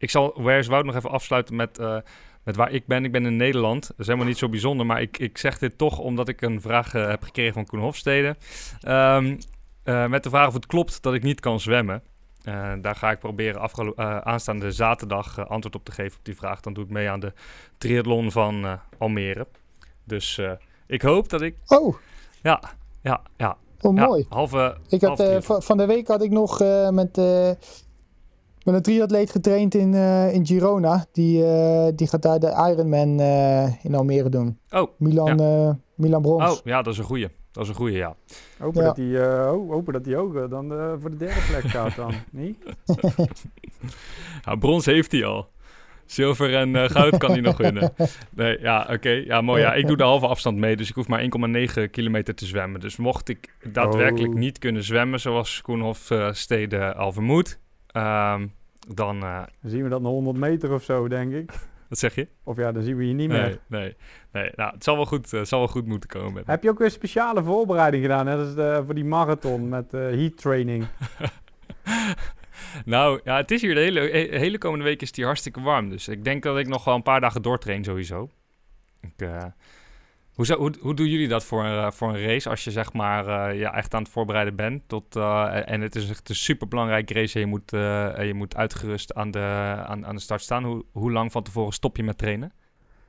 [0.00, 1.96] Ik zal Where is Wout nog even afsluiten met, eh,
[2.42, 3.04] met waar ik ben.
[3.04, 3.86] Ik ben in Nederland.
[3.86, 6.60] Dat is helemaal niet zo bijzonder, maar ik, ik zeg dit toch omdat ik een
[6.60, 8.36] vraag eh, heb gekregen van Koen Hofstede.
[8.80, 9.36] Ehm,
[9.82, 12.02] eh, met de vraag of het klopt dat ik niet kan zwemmen.
[12.80, 16.60] Daar ga ik proberen aanstaande zaterdag antwoord op te geven op die vraag.
[16.60, 17.32] Dan doe ik mee aan de
[17.78, 19.46] triathlon van Almere.
[20.04, 20.40] Dus
[20.86, 21.56] ik hoop dat ik...
[21.66, 21.96] Oh,
[22.42, 22.62] Ja,
[23.02, 23.56] ja, ja.
[23.80, 24.26] oh ja, mooi.
[24.28, 26.58] Halve, Ik had, halve van de week had ik nog
[26.90, 27.18] met,
[28.60, 31.06] eh, met een triatleet getraind in, eh, in Girona.
[31.12, 34.58] Die, eh, die gaat daar de Ironman eh, in Almere doen.
[34.70, 36.50] Oh, Milan, eh, Milan Brons.
[36.52, 37.28] oh, ja, dat is een goeie.
[37.52, 38.14] Dat is een goeie, ja.
[38.58, 38.86] Hopen Ja.
[38.86, 41.96] dat hij eh, ho- hopen dat hij ook dan eh, voor de derde plek gaat
[41.96, 42.12] dan.
[42.30, 42.56] Niet?
[44.44, 45.48] ja brons heeft hij al.
[46.06, 47.92] Zilver en goud kan hij nog winnen.
[48.34, 49.08] Nee, ja, oké.
[49.10, 49.60] Ja, mooi.
[49.62, 52.80] Ja, ik doe de halve afstand mee, dus ik hoef maar 1,9 kilometer te zwemmen.
[52.80, 54.38] Dus mocht ik daadwerkelijk Oh.
[54.38, 57.58] niet kunnen zwemmen, zoals Koenhof eh Stede al vermoedt,
[57.92, 58.46] ehm,
[58.94, 59.22] dan...
[59.22, 61.52] eh, Dan zien we dat nog 100 meter of zo, denk ik.
[61.88, 62.28] wat zeg je?
[62.44, 63.60] Of ja, dan zien we je niet Nee, meer.
[63.66, 63.96] nee,
[64.32, 64.50] nee.
[64.54, 66.42] Nou, het zal wel goed, eh, zal wel goed moeten komen.
[66.46, 70.00] Heb je ook een speciale voorbereiding gedaan, net als de, voor die marathon met eh,
[70.00, 70.86] heat training?
[72.84, 75.60] Nou, ja, het is hier de hele, he- hele komende week is het hier hartstikke
[75.60, 75.88] warm.
[75.88, 78.28] Dus ik denk dat ik nog wel een paar dagen doortrain sowieso.
[79.00, 79.28] Ik,
[80.34, 82.92] hoe, zou, hoe, doen jullie dat voor een, eh, voor een race als je zeg
[82.92, 84.82] maar eh, ja, echt aan het voorbereiden bent?
[84.86, 87.70] Tot, eh, en het is echt een super belangrijke race en je moet,
[88.26, 89.38] je moet uitgerust aan de,
[89.86, 90.64] aan, aan de start staan.
[90.64, 92.52] Hoe, hoe lang van tevoren stop je met trainen?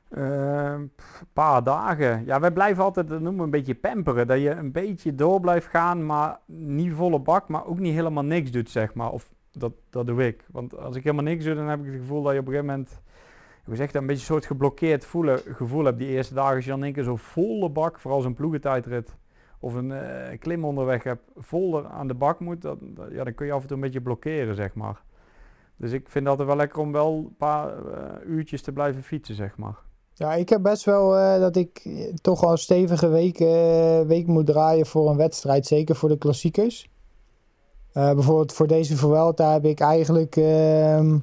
[0.09, 0.91] Een
[1.33, 2.25] paar dagen.
[2.25, 4.27] Ja, wij blijven altijd, dat noemen een beetje pamperen.
[4.27, 8.23] Dat je een beetje door blijft gaan, maar niet volle bak, maar ook niet helemaal
[8.23, 9.11] niks doet, zeg maar.
[9.11, 10.45] Of dat, dat doe ik.
[10.51, 12.53] Want als ik helemaal niks doe, dan heb ik het gevoel dat je op een
[12.53, 13.01] gegeven moment,
[13.71, 16.55] hoe zeg dat, een beetje een soort geblokkeerd voelen, gevoel hebt die eerste dagen.
[16.55, 19.15] Als je dan één keer zo volle bak, vooral zo'n ploegentijdrit,
[19.59, 22.63] of een eh, klim onderweg hebt, vol er aan de bak moet,
[23.11, 25.01] ja, dan kun je af en toe een beetje blokkeren, zeg maar.
[25.77, 29.03] Dus ik vind het altijd wel lekker om wel een paar eh, uurtjes te blijven
[29.03, 29.75] fietsen, zeg maar.
[30.13, 31.89] Ja, ik heb best wel eh, dat ik
[32.21, 33.37] toch al een stevige week,
[34.07, 35.65] week moet draaien voor een wedstrijd.
[35.65, 36.89] Zeker voor de klassiekers.
[37.93, 41.17] Bijvoorbeeld voor deze Vuelta heb ik eigenlijk ehm,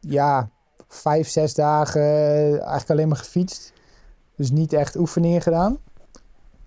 [0.00, 0.50] ja,
[0.90, 3.72] vijf, zes dagen eh, eigenlijk alleen maar gefietst.
[4.36, 5.78] Dus niet echt oefeningen gedaan.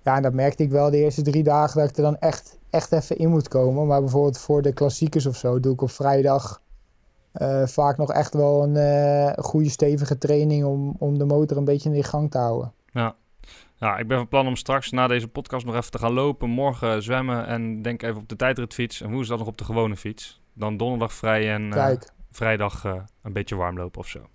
[0.02, 2.58] Ja, en dat merkte ik wel de eerste drie dagen dat ik er dan echt,
[2.70, 3.88] echt even in moet komen.
[3.88, 6.62] Maar bijvoorbeeld voor de klassiekers of zo doe ik op vrijdag
[7.32, 11.66] eh, vaak nog echt wel een eh, goede stevige training om, om de motor een
[11.66, 12.74] beetje in de gang te houden.
[13.84, 16.50] Nou, ik ben van plan om straks na deze podcast nog even te gaan lopen.
[16.50, 19.02] Morgen zwemmen en denk even op de tijdritfiets.
[19.02, 20.42] En woensdag nog op de gewone fiets.
[20.54, 22.94] Dan donderdag vrij en Kijk, vrijdag eh,
[23.24, 24.28] een beetje warm lopen of zo.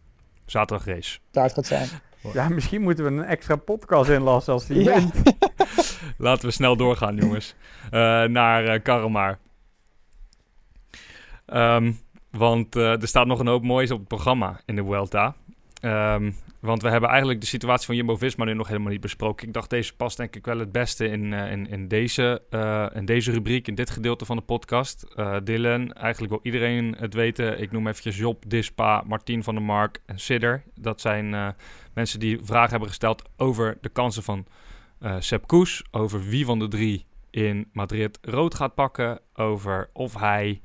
[0.47, 1.19] Zaterdag race.
[1.31, 1.89] daar het gaat zijn.
[2.33, 4.95] Ja, misschien moeten we een extra podcast inlassen als die Ja.
[4.95, 5.15] wint.
[6.19, 7.55] Laten we snel doorgaan, jongens.
[7.91, 9.39] Eh, naar eh Karremaar.
[11.47, 11.93] Ehm,
[12.31, 15.35] want eh, er staat nog een hoop moois op het programma in de Vuelta.
[15.81, 19.47] Ehm, want we hebben eigenlijk de situatie van Jumbo-Visma nu nog helemaal niet besproken.
[19.47, 22.87] Ik dacht, deze past denk ik wel het beste in, eh, in, in, deze, eh,
[22.95, 25.03] in deze rubriek, in dit gedeelte van de podcast.
[25.03, 27.61] Eh Dylan, eigenlijk wil iedereen het weten.
[27.61, 30.63] Ik noem eventjes Job, Dispa, Martien van der Mark en Sidder.
[30.75, 31.55] Dat zijn
[31.95, 34.47] mensen die vragen hebben gesteld over de kansen van
[35.19, 35.85] Sepp Koes.
[35.91, 39.21] Over wie van de drie in Madrid rood gaat pakken.
[39.35, 40.61] Over of hij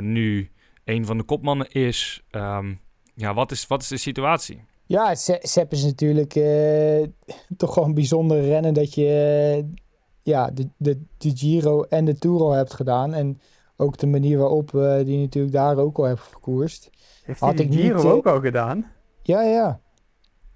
[0.00, 0.50] nu
[0.84, 2.22] een van de kopmannen is.
[2.30, 2.74] Ehm,
[3.14, 4.64] ja, wat is, wat is de situatie?
[4.86, 7.02] Ja, Se- Sepp is natuurlijk eh,
[7.56, 9.06] toch gewoon een bijzonder rennen dat je
[9.58, 9.64] eh,
[10.22, 13.14] ja, de, de, de Giro en de Tour al hebt gedaan.
[13.14, 13.40] En
[13.76, 16.90] ook de manier waarop eh die natuurlijk daar ook al hebt verkoerst.
[17.22, 18.86] Heeft Had hij niet, Giro eh, ook al gedaan?
[19.22, 19.80] Ja, ja.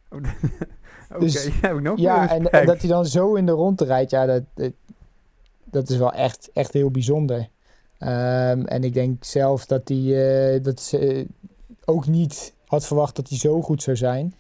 [0.14, 4.10] Oké, Dus- heb ik nog Ja, en, dat hij dan zo in de ronde rijdt,
[4.10, 4.72] ja, dat, dat,
[5.64, 7.48] dat is wel echt, echt heel bijzonder.
[7.98, 11.26] Ehm, en ik denk zelf dat hij dat ze
[11.84, 14.34] ook niet had verwacht dat hij zo goed zou zijn.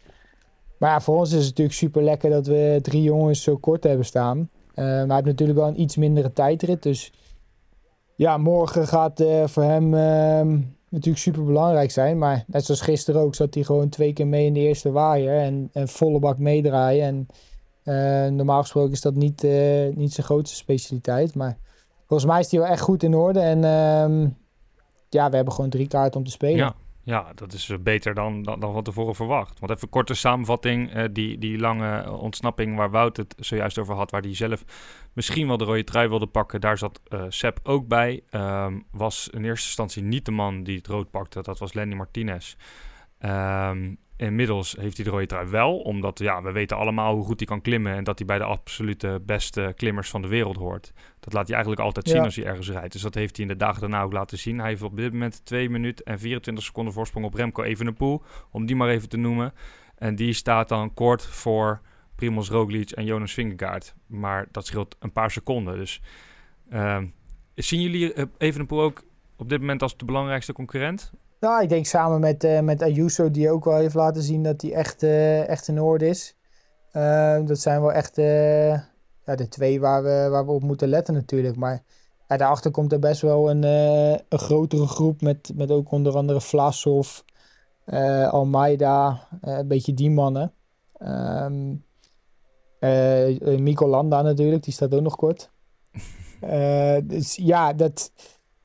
[0.78, 3.84] Maar ja, voor ons is het natuurlijk super lekker dat we drie jongens zo kort
[3.84, 4.50] hebben staan.
[4.74, 6.82] Eh, maar hij heeft natuurlijk wel een iets mindere tijdrit.
[6.82, 7.12] Dus
[8.14, 12.18] ja, morgen gaat eh, voor hem ehm, natuurlijk super belangrijk zijn.
[12.18, 15.38] Maar net zoals gisteren ook, zat hij gewoon twee keer mee in de eerste waaier.
[15.38, 17.06] En, volle bak meedraaien.
[17.06, 17.26] En
[17.82, 19.42] eh, normaal gesproken is dat niet,
[19.94, 21.34] niet zijn grootste specialiteit.
[21.34, 21.58] Maar
[22.06, 23.40] volgens mij is hij wel echt goed in orde.
[23.40, 24.28] En ehm,
[25.08, 26.56] ja, we hebben gewoon drie kaarten om te spelen.
[26.56, 26.74] Ja,
[27.10, 29.60] ja, dat is eh, beter dan, dan, dan van tevoren verwacht.
[29.60, 30.92] Want even korte samenvatting.
[30.92, 34.64] eh, die, die lange eh, ontsnapping waar Wout het zojuist over had, waar hij zelf
[35.12, 38.22] misschien wel de rode trui wilde pakken, daar zat eh Sepp ook bij.
[38.30, 41.94] Ehm, was in eerste instantie niet de man die het rood pakte, dat was Lenny
[41.94, 42.56] Martinez.
[43.18, 43.94] Ehm,
[44.26, 47.48] inmiddels heeft hij de rode trui wel, omdat ja, we weten allemaal hoe goed hij
[47.48, 50.92] kan klimmen en dat hij bij de absolute beste klimmers van de wereld hoort.
[51.20, 52.24] Dat laat hij eigenlijk altijd zien Ja.
[52.24, 52.92] als hij ergens rijdt.
[52.92, 54.58] Dus dat heeft hij in de dagen daarna ook laten zien.
[54.58, 58.66] Hij heeft op dit moment 2 minuten en 24 seconden voorsprong op Remco Evenepoel, om
[58.66, 59.52] die maar even te noemen.
[59.96, 61.80] En die staat dan kort voor
[62.14, 63.94] Primoz Roglic en Jonas Vingegaard.
[64.06, 65.76] Maar dat scheelt een paar seconden.
[65.76, 66.00] Dus
[66.70, 67.06] ehm,
[67.54, 69.02] zien jullie eh, Evenepoel ook
[69.36, 71.12] op dit moment als de belangrijkste concurrent?
[71.40, 74.62] Nou, ik denk samen met, eh, met Ayuso, die ook wel heeft laten zien dat
[74.62, 76.36] hij echt, eh, echt in orde is.
[76.90, 78.70] Eh, dat zijn wel echt eh,
[79.24, 81.56] ja, de twee waar we, waar we op moeten letten natuurlijk.
[81.56, 81.82] Maar
[82.28, 86.40] ja, daarachter komt er best wel een, een grotere groep met, met ook onder andere
[86.40, 87.20] Vlasov,
[88.30, 90.52] Almeida, een beetje die mannen.
[90.98, 91.74] Ehm
[93.62, 95.50] Mico Landa natuurlijk, die staat ook nog kort.
[97.04, 98.12] Dus ja, dat,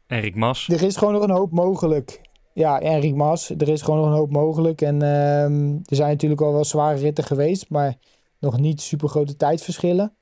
[0.07, 0.67] Enrik Mas.
[0.67, 2.21] er is gewoon nog een hoop mogelijk.
[2.56, 4.82] Ja, Enric Mas, er is gewoon nog een hoop mogelijk.
[4.82, 7.96] En ehm, er zijn natuurlijk al wel zware ritten geweest, maar
[8.39, 10.13] nog niet super grote tijdverschillen.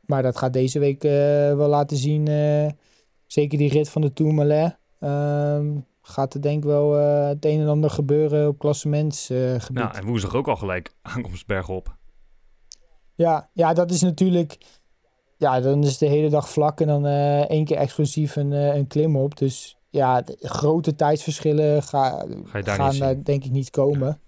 [0.00, 1.10] Maar dat gaat deze week eh,
[1.56, 2.28] wel laten zien.
[2.28, 2.70] eh,
[3.26, 4.76] zeker die rit van de Tourmalet.
[5.00, 9.70] ehm gaat er denk ik wel eh, het een en ander gebeuren op klassementsgebied.
[9.70, 11.96] Nou, en woensdag ook al gelijk aankomst bergop.
[13.14, 14.58] Ja, ja, dat is natuurlijk.
[15.36, 17.06] Ja, dan is de hele dag vlak en dan
[17.46, 19.36] één keer explosief een, een klim op.
[19.38, 23.22] Dus ja, de grote tijdsverschillen ga, Ga gaan zien.
[23.22, 24.20] denk ik niet komen.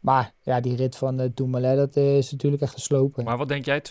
[0.00, 3.24] Maar ja, die rit van uh, Tourmalet, dat eh, is natuurlijk echt geslopen.
[3.24, 3.82] Maar wat denk jij,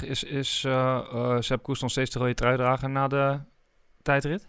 [0.00, 0.08] 2.24?
[0.08, 3.38] Is, is eh eh Sepp Koes nog steeds de rode truidrager na de
[4.02, 4.48] tijdrit?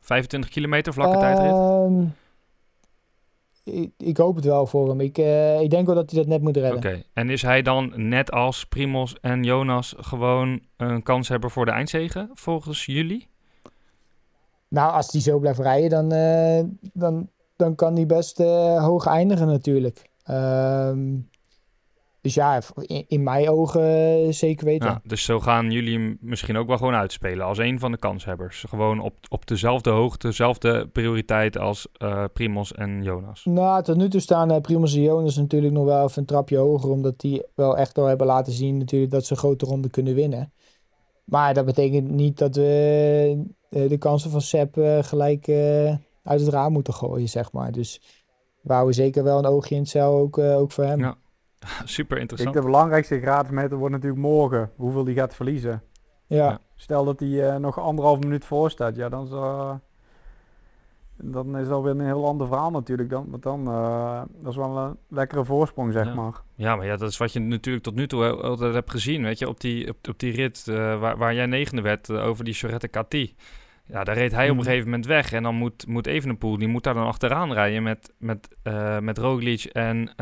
[0.00, 1.50] 25 kilometer, vlakke tijdrit?
[1.50, 2.04] Ehm,
[3.64, 5.00] ik, ik hoop het wel voor hem.
[5.00, 6.76] Ik, eh, ik denk wel dat hij dat net moet redden.
[6.76, 11.70] Oké, en is hij dan net als Primos en Jonas gewoon een kanshebber voor de
[11.72, 13.29] eindzegen, volgens jullie?
[14.70, 19.06] Nou, als hij zo blijft rijden, dan, eh, dan, dan kan hij best eh, hoog
[19.06, 20.10] eindigen natuurlijk.
[20.24, 21.16] Ehm,
[22.20, 24.88] dus ja, in, in mijn ogen eh, zeker weten.
[24.88, 27.98] Ja, dus zo gaan jullie hem misschien ook wel gewoon uitspelen als een van de
[27.98, 28.64] kanshebbers.
[28.68, 33.44] Gewoon op, op dezelfde hoogte, dezelfde prioriteit als eh Primos en Jonas.
[33.44, 36.56] Nou, tot nu toe staan uh, Primoz en Jonas natuurlijk nog wel even een trapje
[36.56, 36.90] hoger.
[36.90, 40.52] Omdat die wel echt al hebben laten zien natuurlijk dat ze grote ronde kunnen winnen.
[41.30, 46.40] Maar dat betekent niet dat we eh, de kansen van Sepp eh, gelijk eh, uit
[46.40, 47.72] het raam moeten gooien, zeg maar.
[47.72, 48.00] Dus
[48.60, 50.98] we houden zeker wel een oogje in het cel, ook, eh, ook voor hem.
[50.98, 51.16] Ja.
[51.84, 52.54] Super Ik, interessant.
[52.56, 54.70] de belangrijkste graadmeter wordt natuurlijk morgen.
[54.76, 55.82] Hoeveel die gaat verliezen.
[56.26, 56.58] Ja, Ja.
[56.76, 58.96] Stel dat hij eh, nog anderhalf minuut voor staat.
[58.96, 59.30] Ja, dan is,
[61.22, 63.10] dan is dat weer een heel ander verhaal natuurlijk.
[63.10, 66.14] Dan, want dan eh, dat is wel een lekkere voorsprong, zeg Ja.
[66.14, 66.32] maar.
[66.54, 69.22] Ja, maar ja, dat is wat je natuurlijk tot nu toe al- altijd hebt gezien.
[69.22, 72.26] Weet je, op die, op, op die rit eh, waar, waar jij negende werd eh,
[72.26, 73.14] over die Charette KT.
[73.86, 74.64] Ja, daar reed hij op een Mhm.
[74.64, 75.32] gegeven moment weg.
[75.32, 78.48] En dan moet, moet Evenepoel, die moet daar dan achteraan rijden met, met,
[79.00, 80.14] met Roglic en,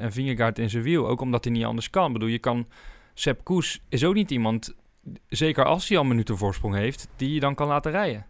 [0.00, 1.08] en Vingegaard in zijn wiel.
[1.08, 2.06] Ook omdat hij niet anders kan.
[2.06, 2.66] Ik bedoel, je kan...
[3.14, 4.74] Sepp Koes is ook niet iemand,
[5.28, 8.26] zeker als hij al een minuten voorsprong heeft, die je dan kan laten rijden.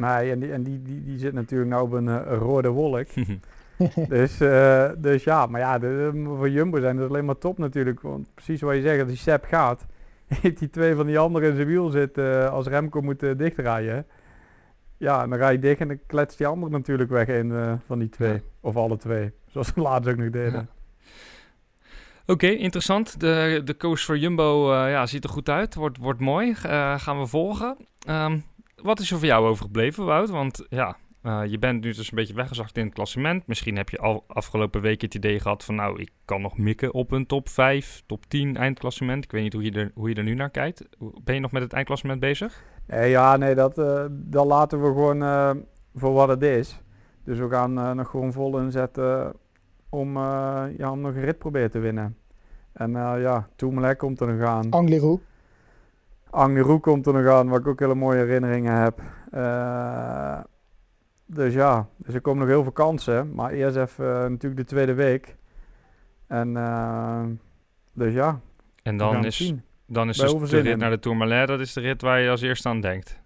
[0.00, 3.06] Nee, en die, en die, die, die zit natuurlijk nou op een eh, rode wolk.
[4.08, 7.58] dus, eh, dus ja, maar ja, de, de- voor Jumbo zijn dat alleen maar top
[7.58, 8.00] natuurlijk.
[8.00, 9.86] Want precies wat je zegt, als die Sepp gaat,
[10.40, 14.06] heeft hij twee van die anderen in zijn wiel zitten eh, als Remco moet dichtrijden.
[14.96, 17.72] Ja, en dan rij je dicht en dan kletst die ander natuurlijk weg in eh,
[17.86, 18.32] van die twee.
[18.32, 18.40] Ja.
[18.60, 20.52] Of alle twee, zoals we laatst ook nog deden.
[20.52, 20.66] Ja.
[22.26, 23.20] Oké, interessant.
[23.20, 25.74] De, de coach voor Jumbo eh, ja, ziet er goed uit.
[25.74, 26.54] Wordt, wordt mooi.
[26.62, 27.76] Eh, gaan we volgen.
[28.06, 28.38] Ehm,
[28.82, 30.30] wat is er voor jou overgebleven, Wout?
[30.30, 33.46] Want ja, eh, je bent nu dus een beetje weggezakt in het klassement.
[33.46, 35.74] Misschien heb je al afgelopen week het idee gehad van...
[35.74, 39.24] nou, ik kan nog mikken op een top 5, top 10 eindklassement.
[39.24, 40.84] Ik weet niet hoe je er, hoe je er nu naar kijkt.
[41.24, 42.64] Ben je nog met het eindklassement bezig?
[42.86, 45.50] Nee, ja, nee, dat, eh, dat laten we gewoon eh,
[45.94, 46.80] voor wat het is.
[47.24, 49.32] Dus we gaan eh, nog gewoon vol inzetten
[49.88, 52.16] om, eh, ja, om nog een rit proberen te winnen.
[52.72, 54.70] En eh, ja, Tourmalet komt er nog aan.
[54.70, 55.18] Angliru.
[56.30, 59.00] Angliru komt er nog aan, waar ik ook hele mooie herinneringen heb.
[59.30, 60.40] Eh,
[61.26, 63.34] dus ja, dus er komen nog heel veel kansen.
[63.34, 65.36] Maar eerst even eh, natuurlijk de tweede week.
[66.26, 67.24] En eh,
[67.92, 68.40] dus ja,
[68.82, 69.54] En dan is,
[69.86, 70.78] dan is dus de rit in.
[70.78, 73.20] naar de Tourmalet, dat is de rit waar je als eerste aan denkt.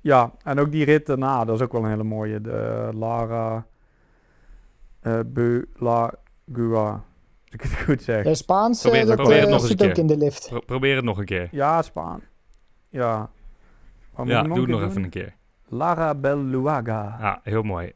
[0.00, 2.40] Ja, en ook die rit daarna, dat is ook wel een hele mooie.
[2.40, 3.66] De Lara
[5.00, 7.04] eh Belagua.
[7.52, 8.24] Als ik het goed zeg.
[8.24, 10.02] Ja, Spaans, Probeer eh, het- dat probeer het eh, nog zit een ook keer.
[10.02, 10.46] in de lift.
[10.48, 11.48] Pro- probeer het nog een keer.
[11.50, 12.20] Ja, Spaan.
[12.88, 13.30] Ja.
[14.14, 15.34] Wat Ja, doe het nog even een keer.
[15.68, 17.16] Lara Beluaga.
[17.20, 17.92] Ja, heel mooi.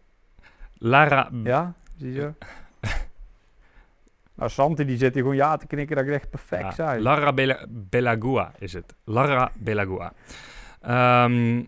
[0.79, 2.33] Lara, Ja, zie je?
[4.35, 7.03] nou, Santi die zit hier gewoon ja te knikken dat ik echt perfect ja, zei.
[7.03, 8.95] Lara Bela- Belagua is het.
[9.05, 10.13] Lara Belagua.
[10.81, 11.63] Ehm,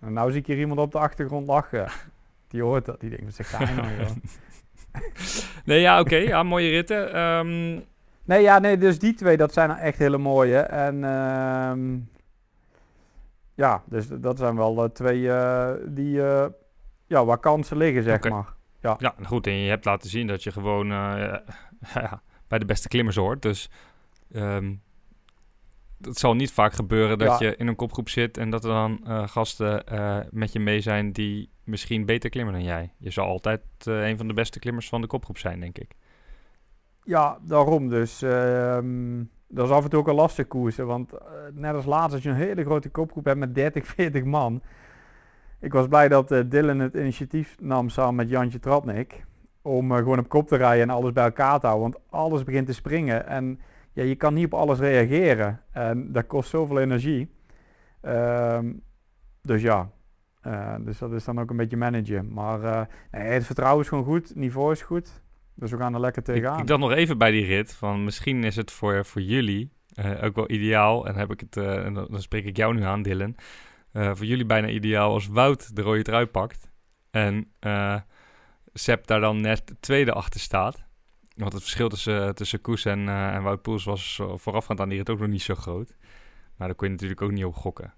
[0.00, 1.88] En nou zie ik hier iemand op de achtergrond lachen.
[2.48, 3.00] Die hoort dat.
[3.00, 4.10] Die denkt, wat zegt hij nou joh?
[5.64, 6.16] nee, ja, oké.
[6.16, 7.12] ja, mooie ritten.
[7.12, 7.80] Ehm,
[8.24, 10.58] Nee, ja, nee, dus die twee, dat zijn echt hele mooie.
[10.58, 11.98] En ehm,
[13.54, 16.46] ja, dus dat zijn wel eh, twee eh, die, eh,
[17.06, 18.54] ja, waar kansen liggen, zeg maar.
[18.80, 19.46] ja, nou goed.
[19.46, 20.86] En je hebt laten zien dat je gewoon
[21.94, 23.42] ja, bij de beste klimmers hoort.
[23.42, 23.70] Dus
[24.32, 24.74] ehm,
[26.00, 27.46] het zal niet vaak gebeuren dat Ja.
[27.48, 29.84] je in een kopgroep zit en dat er dan gasten
[30.30, 32.92] met je mee zijn die misschien beter klimmen dan jij.
[32.98, 35.94] Je zal altijd eh, een van de beste klimmers van de kopgroep zijn, denk ik.
[37.04, 38.22] Ja, daarom dus.
[38.22, 40.86] ehm, dat is af en toe ook een lastig koersen.
[40.86, 41.18] Want eh,
[41.52, 44.62] net als laatst, als je een hele grote kopgroep hebt met 30, 40 man.
[45.60, 49.24] Ik was blij dat eh, Dylan het initiatief nam samen met Jantje Tratnik.
[49.62, 51.90] Om gewoon op kop te rijden en alles bij elkaar te houden.
[51.90, 53.26] Want alles begint te springen.
[53.26, 53.60] En
[53.92, 55.60] ja, je kan niet op alles reageren.
[55.72, 57.30] En dat kost zoveel energie.
[58.00, 58.72] Ehm,
[59.42, 59.90] dus ja.
[60.42, 62.32] Eh, dus dat is dan ook een beetje managen.
[62.32, 64.28] Maar eh, nee, het vertrouwen is gewoon goed.
[64.28, 65.22] Het niveau is goed.
[65.54, 66.60] Dus we gaan er lekker tegenaan.
[66.60, 70.24] ik dacht nog even bij die rit van misschien is het voor, voor jullie eh,
[70.24, 71.06] ook wel ideaal.
[71.06, 73.34] En heb ik het, en dan, spreek ik jou nu aan, Dylan.
[73.92, 76.70] Voor jullie bijna ideaal als Wout de rode trui pakt.
[77.10, 77.52] En
[78.72, 80.84] Sepp daar dan net tweede achter staat.
[81.36, 85.10] Want het verschil tussen, tussen Koes en, en Wout Poels was voorafgaand aan die rit
[85.10, 85.96] ook nog niet zo groot.
[86.56, 87.94] Maar daar kon je natuurlijk ook niet op gokken.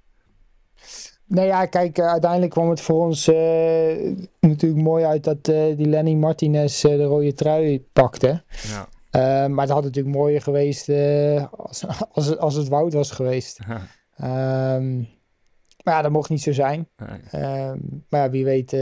[1.26, 5.76] Nee, ja, kijk, eh, uiteindelijk kwam het voor ons eh, natuurlijk mooi uit dat eh,
[5.76, 8.42] die Lenny Martinez de rode trui pakte.
[8.62, 8.88] Ja.
[9.48, 10.88] Maar het had natuurlijk mooier geweest
[11.50, 13.58] als, als, het, als het Wout was geweest.
[14.16, 14.96] Ehm,
[15.82, 16.88] maar ja, dat mocht niet zo zijn.
[16.96, 17.42] Nee.
[17.42, 18.76] Ehm, maar ja, wie weet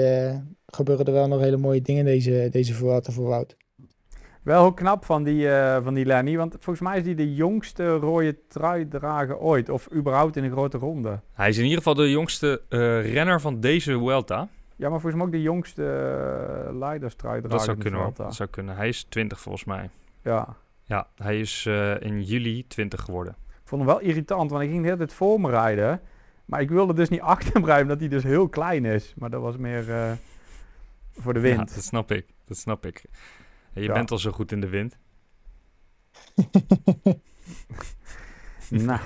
[0.66, 3.56] gebeuren er wel nog hele mooie dingen deze, deze voor Wout.
[4.42, 7.34] Wel heel knap van die, eh, van die Lenny, want volgens mij is die de
[7.34, 9.68] jongste rode trui drager ooit.
[9.68, 11.20] Of überhaupt in een grote ronde.
[11.32, 14.48] Hij is in ieder geval de jongste eh, renner van deze Vuelta.
[14.76, 15.82] Ja, maar volgens mij ook de jongste
[16.68, 17.50] uh, leiderstrui drager.
[17.50, 18.08] Dat zou in de kunnen hoor.
[18.08, 18.24] Vuelta.
[18.24, 18.76] Dat zou kunnen.
[18.76, 19.90] Hij is 20 volgens mij.
[20.22, 20.56] Ja.
[20.84, 23.36] Ja, hij is eh, in juli 20 geworden.
[23.48, 26.00] Ik vond hem wel irritant, want ik ging de hele tijd voor me rijden.
[26.44, 29.14] Maar ik wilde dus niet achter hem rijden, omdat hij dus heel klein is.
[29.16, 30.12] Maar dat was meer eh,
[31.12, 31.74] voor de Ja, wind.
[31.74, 32.26] dat snap ik.
[32.44, 33.04] Dat snap ik.
[33.74, 33.92] Je Ja.
[33.92, 34.98] bent al zo goed in de wind.
[38.68, 39.00] nou,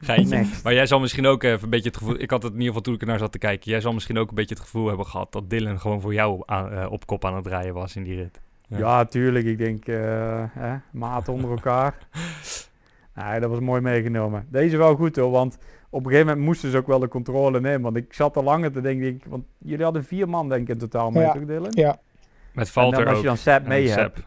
[0.00, 0.44] Geintje.
[0.62, 2.20] Maar jij zal misschien ook even een beetje het gevoel...
[2.20, 3.70] Ik had het in ieder geval toen ik ernaar zat te kijken.
[3.70, 5.32] Jij zal misschien ook een beetje het gevoel hebben gehad...
[5.32, 8.14] dat Dylan gewoon voor jou aan, eh, op kop aan het rijden was in die
[8.16, 8.40] rit.
[8.68, 8.78] Ja.
[8.78, 9.44] Ja, tuurlijk.
[9.46, 11.98] Ik denk, eh hè, maat onder elkaar.
[13.14, 14.46] nee, dat was mooi meegenomen.
[14.50, 15.58] Deze wel goed hoor, want
[15.90, 17.80] op een gegeven moment moesten ze ook wel de controle nemen.
[17.82, 20.68] Want ik zat al langer te denken, ik, want jullie hadden vier man denk ik
[20.68, 21.32] in totaal mee, Ja.
[21.32, 21.70] toch Dylan?
[21.70, 21.98] Ja,
[22.56, 23.98] Met En Valter dan als je dan Sepp En mee Sepp.
[24.14, 24.26] hebt.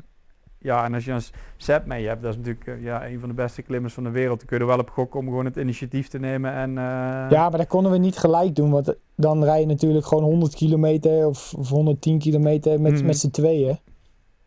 [0.62, 1.22] Ja, en als je dan
[1.58, 4.10] Sepp mee hebt, dat is natuurlijk eh, ja, een van de beste klimmers van de
[4.10, 4.38] wereld.
[4.38, 6.54] Dan kun je er wel op gokken om gewoon het initiatief te nemen.
[6.54, 6.84] En, eh,
[7.30, 8.70] ja, maar dat konden we niet gelijk doen.
[8.72, 13.06] Want dan rij je natuurlijk gewoon 100 kilometer of, of 110 kilometer met, Mhm.
[13.06, 13.80] met z'n tweeën.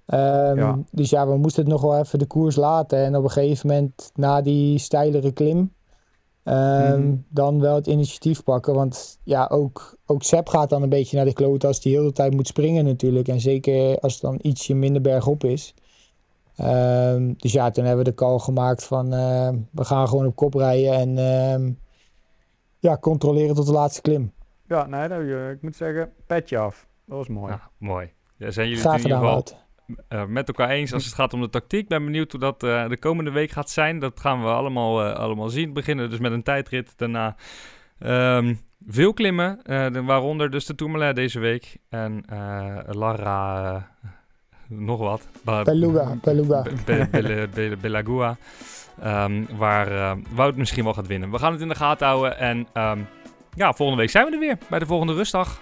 [0.07, 0.79] Ehm, Ja.
[0.91, 2.99] Dus ja, we moesten het nog wel even de koers laten.
[2.99, 5.73] En op een gegeven moment, na die steilere klim,
[6.45, 7.15] ehm, Mhm.
[7.29, 8.75] dan wel het initiatief pakken.
[8.75, 12.01] Want ja, ook, ook Sepp gaat dan een beetje naar de kloot als hij heel
[12.01, 13.29] de hele tijd moet springen natuurlijk.
[13.29, 15.75] En zeker als het dan ietsje minder bergop is.
[16.57, 20.37] Ehm, dus ja, toen hebben we de call gemaakt van ehm, we gaan gewoon op
[20.37, 21.73] kop rijden en ehm,
[22.79, 24.33] ja, controleren tot de laatste klim.
[24.69, 26.87] ja, nee, dat, eh, ik moet zeggen, petje af.
[27.07, 27.53] Dat was mooi.
[27.53, 28.11] Ja, mooi.
[28.37, 29.59] Ja, zijn jullie Graag het in ieder gedaan, geval
[30.09, 31.89] Eh, met elkaar eens als het gaat om de tactiek.
[31.89, 33.99] Ben benieuwd hoe dat eh, de komende week gaat zijn.
[33.99, 35.67] Dat gaan we allemaal, eh, allemaal zien.
[35.67, 36.93] We beginnen dus met een tijdrit.
[36.97, 37.37] Daarna
[37.99, 38.55] ehm,
[38.87, 39.61] veel klimmen.
[39.65, 41.77] de- waaronder dus de Tourmalet deze week.
[41.89, 42.25] En
[42.91, 43.89] Lara...
[44.69, 45.29] nog wat.
[45.65, 46.63] Beluga, Beluga.
[46.85, 48.37] Be- Be- Belagua.
[49.03, 51.31] Ehm, waar Wout misschien wel gaat winnen.
[51.31, 52.39] We gaan het in de gaten houden.
[52.39, 52.99] En ehm,
[53.55, 54.59] ja, volgende week zijn we er weer.
[54.71, 55.61] Bij de volgende rustdag.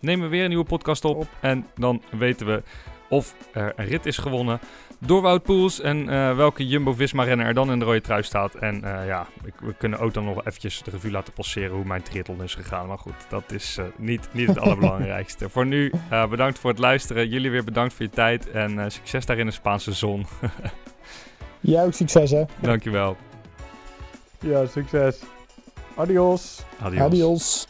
[0.00, 1.28] Nemen we weer een nieuwe podcast op.
[1.40, 2.62] En dan weten we
[3.10, 4.60] of er een rit is gewonnen
[5.06, 8.54] door Wout Poels en eh, welke Jumbo-Visma-renner er dan in de rode trui staat.
[8.54, 11.84] En eh, ja, ik, we kunnen ook dan nog eventjes de revue laten passeren hoe
[11.84, 12.86] mijn triathlon is gegaan.
[12.86, 15.48] Maar goed, dat is eh, niet, niet het allerbelangrijkste.
[15.48, 15.92] voor nu,
[16.30, 17.28] bedankt voor het luisteren.
[17.28, 20.26] Jullie weer bedankt voor je tijd en succes daar in de Spaanse zon.
[21.60, 22.44] Jij ook succes hè.
[22.60, 23.16] Dankjewel.
[24.40, 25.20] Ja, succes.
[25.94, 26.62] Adios.
[26.80, 27.00] Adios.
[27.02, 27.69] Adios.